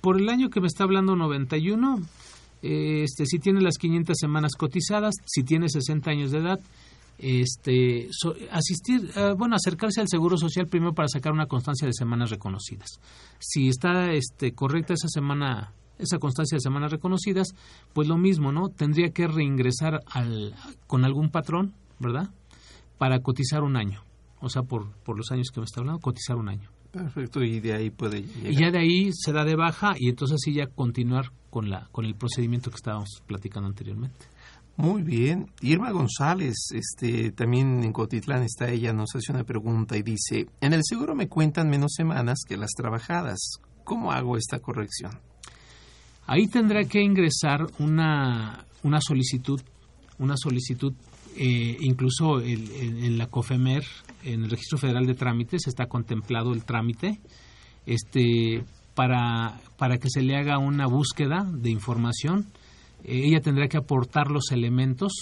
[0.00, 1.98] por el año que me está hablando 91,
[2.62, 6.60] eh, este, si tiene las 500 semanas cotizadas, si tiene 60 años de edad,
[7.18, 11.92] este, so- asistir, eh, bueno, acercarse al Seguro Social primero para sacar una constancia de
[11.92, 13.00] semanas reconocidas.
[13.38, 17.48] Si está este, correcta esa semana, esa constancia de semanas reconocidas,
[17.92, 18.68] pues lo mismo, ¿no?
[18.68, 20.54] Tendría que reingresar al,
[20.86, 22.30] con algún patrón, ¿verdad?
[22.98, 24.02] Para cotizar un año.
[24.40, 26.68] O sea, por, por los años que me está hablando, cotizar un año.
[26.90, 28.52] Perfecto, y de ahí puede llegar.
[28.52, 31.88] Y ya de ahí se da de baja y entonces sí ya continuar con la
[31.90, 34.26] con el procedimiento que estábamos platicando anteriormente.
[34.76, 35.50] Muy bien.
[35.60, 40.72] Irma González, este, también en Cotitlán está ella, nos hace una pregunta y dice, en
[40.72, 43.38] el seguro me cuentan menos semanas que las trabajadas.
[43.84, 45.12] ¿Cómo hago esta corrección?
[46.26, 49.60] Ahí tendrá que ingresar una, una solicitud,
[50.18, 50.94] una solicitud
[51.36, 53.84] eh, incluso el, en, en la COFEMER,
[54.24, 57.20] en el Registro Federal de Trámites, está contemplado el trámite
[57.86, 58.64] este,
[58.94, 62.46] para, para que se le haga una búsqueda de información
[63.04, 65.12] ella tendrá que aportar los elementos,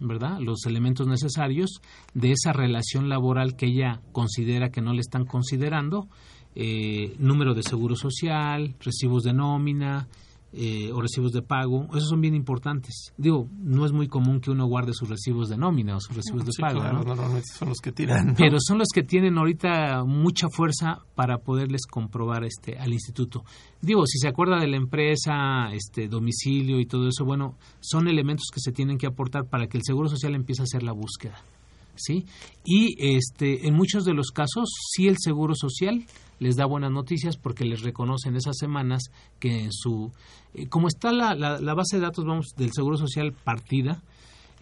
[0.00, 0.38] ¿verdad?
[0.40, 1.80] Los elementos necesarios
[2.14, 6.08] de esa relación laboral que ella considera que no le están considerando,
[6.54, 10.08] eh, número de seguro social, recibos de nómina,
[10.54, 13.12] eh, o recibos de pago, esos son bien importantes.
[13.16, 16.44] Digo, no es muy común que uno guarde sus recibos de nómina o sus recibos
[16.44, 17.04] de pago, claro, ¿no?
[17.04, 18.26] normalmente son los que tiran.
[18.28, 18.34] ¿no?
[18.36, 23.44] Pero son los que tienen ahorita mucha fuerza para poderles comprobar este al instituto.
[23.80, 28.48] Digo, si se acuerda de la empresa, este domicilio y todo eso, bueno, son elementos
[28.52, 31.42] que se tienen que aportar para que el Seguro Social empiece a hacer la búsqueda.
[31.94, 32.24] ¿Sí?
[32.64, 36.06] Y este en muchos de los casos sí el Seguro Social
[36.38, 40.10] les da buenas noticias porque les reconocen esas semanas que en su
[40.54, 44.02] eh, como está la, la, la base de datos vamos del Seguro Social partida,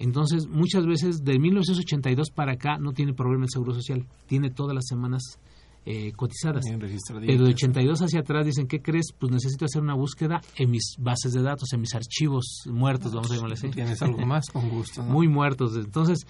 [0.01, 4.75] entonces, muchas veces de 1982 para acá no tiene problema el Seguro Social, tiene todas
[4.75, 5.39] las semanas
[5.85, 6.65] eh, cotizadas.
[6.67, 9.13] Pero de 82 hacia atrás dicen, ¿qué crees?
[9.19, 13.31] Pues necesito hacer una búsqueda en mis bases de datos, en mis archivos muertos, vamos
[13.31, 13.69] a llamarle así.
[13.69, 15.03] Tienes algo más con gusto.
[15.03, 15.11] ¿no?
[15.11, 15.77] Muy muertos.
[15.77, 16.27] Entonces,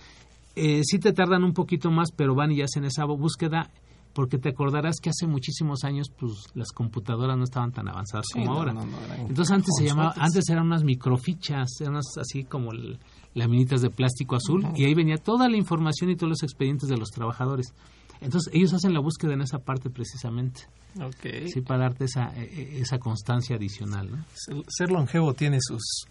[0.56, 3.70] eh, sí te tardan un poquito más, pero van y hacen esa búsqueda
[4.21, 8.41] porque te acordarás que hace muchísimos años pues las computadoras no estaban tan avanzadas Sí,
[8.41, 8.75] como no, ahora.
[8.75, 12.71] no, no, eran Entonces antes se llamaba, antes eran unas microfichas, eran unas así como
[12.73, 12.99] el-
[13.33, 16.99] laminitas de plástico azul y ahí venía toda la información y todos los expedientes de
[16.99, 17.73] los trabajadores.
[18.21, 20.66] Entonces ellos hacen la búsqueda en esa parte precisamente,
[21.01, 21.47] Ok.
[21.51, 24.27] sí para darte esa eh, eh, esa constancia adicional,
[24.68, 26.05] Ser longevo tiene sus,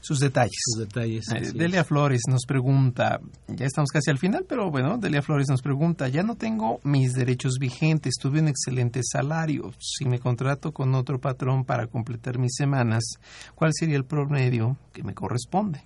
[0.00, 0.56] sus detalles.
[0.64, 1.24] Sus detalles.
[1.32, 1.86] Eh, Delia es.
[1.86, 6.22] Flores nos pregunta, ya estamos casi al final, pero bueno, Delia Flores nos pregunta, ya
[6.22, 11.64] no tengo mis derechos vigentes, tuve un excelente salario, si me contrato con otro patrón
[11.64, 13.04] para completar mis semanas,
[13.54, 15.82] ¿cuál sería el promedio que me corresponde?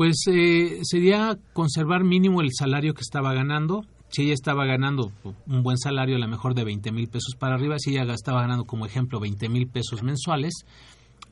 [0.00, 3.84] Pues eh, sería conservar mínimo el salario que estaba ganando.
[4.08, 5.12] Si ella estaba ganando
[5.46, 8.40] un buen salario, a lo mejor de 20 mil pesos para arriba, si ella estaba
[8.40, 10.64] ganando, como ejemplo, 20 mil pesos mensuales,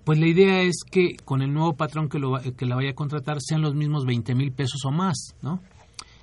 [0.09, 2.95] pues la idea es que con el nuevo patrón que, lo, que la vaya a
[2.95, 5.61] contratar sean los mismos 20 mil pesos o más, ¿no?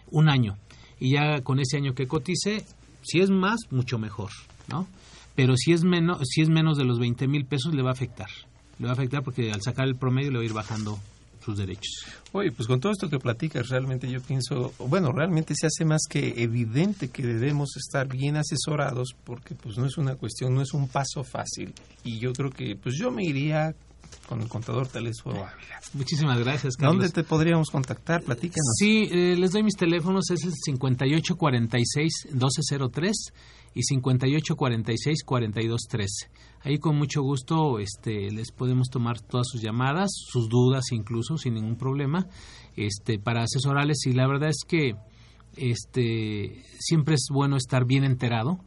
[0.10, 0.58] Un año.
[1.00, 2.66] Y ya con ese año que cotice,
[3.04, 4.32] si es más, mucho mejor,
[4.70, 4.88] ¿no?
[5.36, 7.94] Pero si es, menos, si es menos de los 20 mil pesos, le va a
[7.94, 8.30] afectar.
[8.80, 10.98] Le va a afectar porque al sacar el promedio le va a ir bajando
[11.46, 12.06] sus derechos.
[12.32, 16.02] Oye, pues con todo esto que platicas, realmente yo pienso, bueno, realmente se hace más
[16.10, 20.74] que evidente que debemos estar bien asesorados porque pues no es una cuestión, no es
[20.74, 21.74] un paso fácil.
[22.04, 23.76] Y yo creo que pues yo me iría
[24.28, 25.80] con el contador Telesfo Ávila.
[25.94, 26.98] Muchísimas gracias, Carlos.
[26.98, 28.24] ¿Dónde te podríamos contactar?
[28.24, 28.74] Platícanos.
[28.78, 33.12] Sí, eh, les doy mis teléfonos, es el 5846-1203
[33.76, 36.08] y 5846-4213.
[36.66, 41.54] Ahí con mucho gusto este, les podemos tomar todas sus llamadas, sus dudas incluso, sin
[41.54, 42.26] ningún problema,
[42.76, 44.00] este, para asesorarles.
[44.08, 44.96] Y la verdad es que
[45.58, 48.58] este, siempre es bueno estar bien enterado,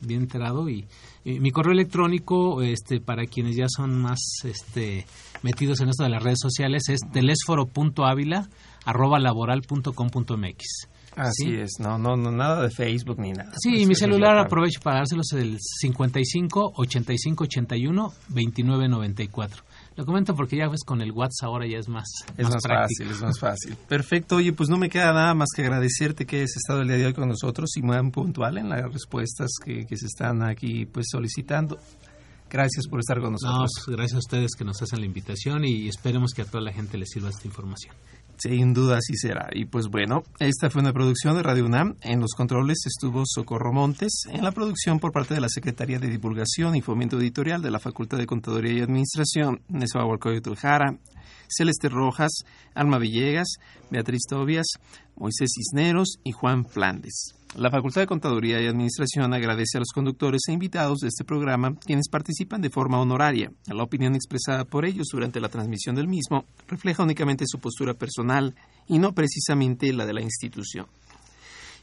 [0.00, 0.86] bien enterado y,
[1.26, 5.06] mi correo electrónico este para quienes ya son más este
[5.42, 8.50] metidos en esto de las redes sociales es telesforo.ávila
[8.84, 11.54] arroba laboral.com.mx Así ¿Sí?
[11.56, 13.52] es, no, no, no, nada de Facebook ni nada.
[13.56, 19.62] Sí, mi celular la- aprovecho para dárselos el 55 85 81 29 94.
[19.96, 22.04] Lo comento porque ya ves con el WhatsApp ahora ya es más,
[22.36, 23.76] Es más fácil, es más fácil.
[23.88, 26.96] Perfecto, oye, pues no me queda nada más que agradecerte que hayas estado el día
[26.96, 30.84] de hoy con nosotros y muy puntual en las respuestas que, que se están aquí
[30.86, 31.78] pues solicitando.
[32.50, 33.70] Gracias por estar con No, nosotros.
[33.86, 36.72] pues, gracias a ustedes que nos hacen la invitación y esperemos que a toda la
[36.72, 37.94] gente les sirva esta información.
[38.38, 39.48] Sin duda así será.
[39.52, 41.96] Y pues bueno, esta fue una producción de Radio UNAM.
[42.02, 44.24] En los controles estuvo Socorro Montes.
[44.30, 47.78] En la producción por parte de la Secretaría de Divulgación y Fomento Editorial de la
[47.78, 50.96] Facultad de Contaduría y Administración, Nezahualcóyotl Tujara,
[51.48, 53.56] Celeste Rojas, Alma Villegas,
[53.90, 54.66] Beatriz Tobias,
[55.16, 57.34] Moisés Cisneros y Juan Flandes.
[57.56, 61.76] La Facultad de Contaduría y Administración agradece a los conductores e invitados de este programa
[61.86, 63.52] quienes participan de forma honoraria.
[63.68, 68.56] La opinión expresada por ellos durante la transmisión del mismo refleja únicamente su postura personal
[68.88, 70.86] y no precisamente la de la institución.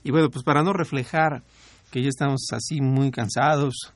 [0.04, 1.42] Y bueno, pues para no reflejar
[1.90, 3.94] que ya estamos así muy cansados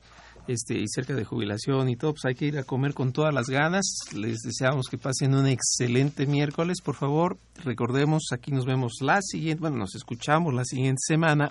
[0.48, 3.34] este, y cerca de jubilación y todo, pues hay que ir a comer con todas
[3.34, 3.84] las ganas.
[4.14, 7.36] Les deseamos que pasen un excelente miércoles, por favor.
[7.64, 11.50] Recordemos, aquí nos vemos la siguiente, bueno, nos escuchamos la siguiente semana.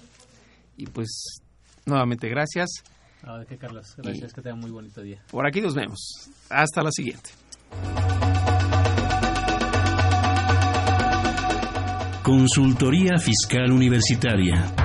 [0.77, 1.41] Y pues,
[1.85, 2.69] nuevamente gracias.
[3.23, 3.95] Ah, ¿De qué, Carlos?
[3.97, 5.23] Gracias, que tengan muy bonito día.
[5.31, 6.29] Por aquí nos vemos.
[6.49, 7.31] Hasta la siguiente.
[12.23, 14.84] Consultoría Fiscal Universitaria.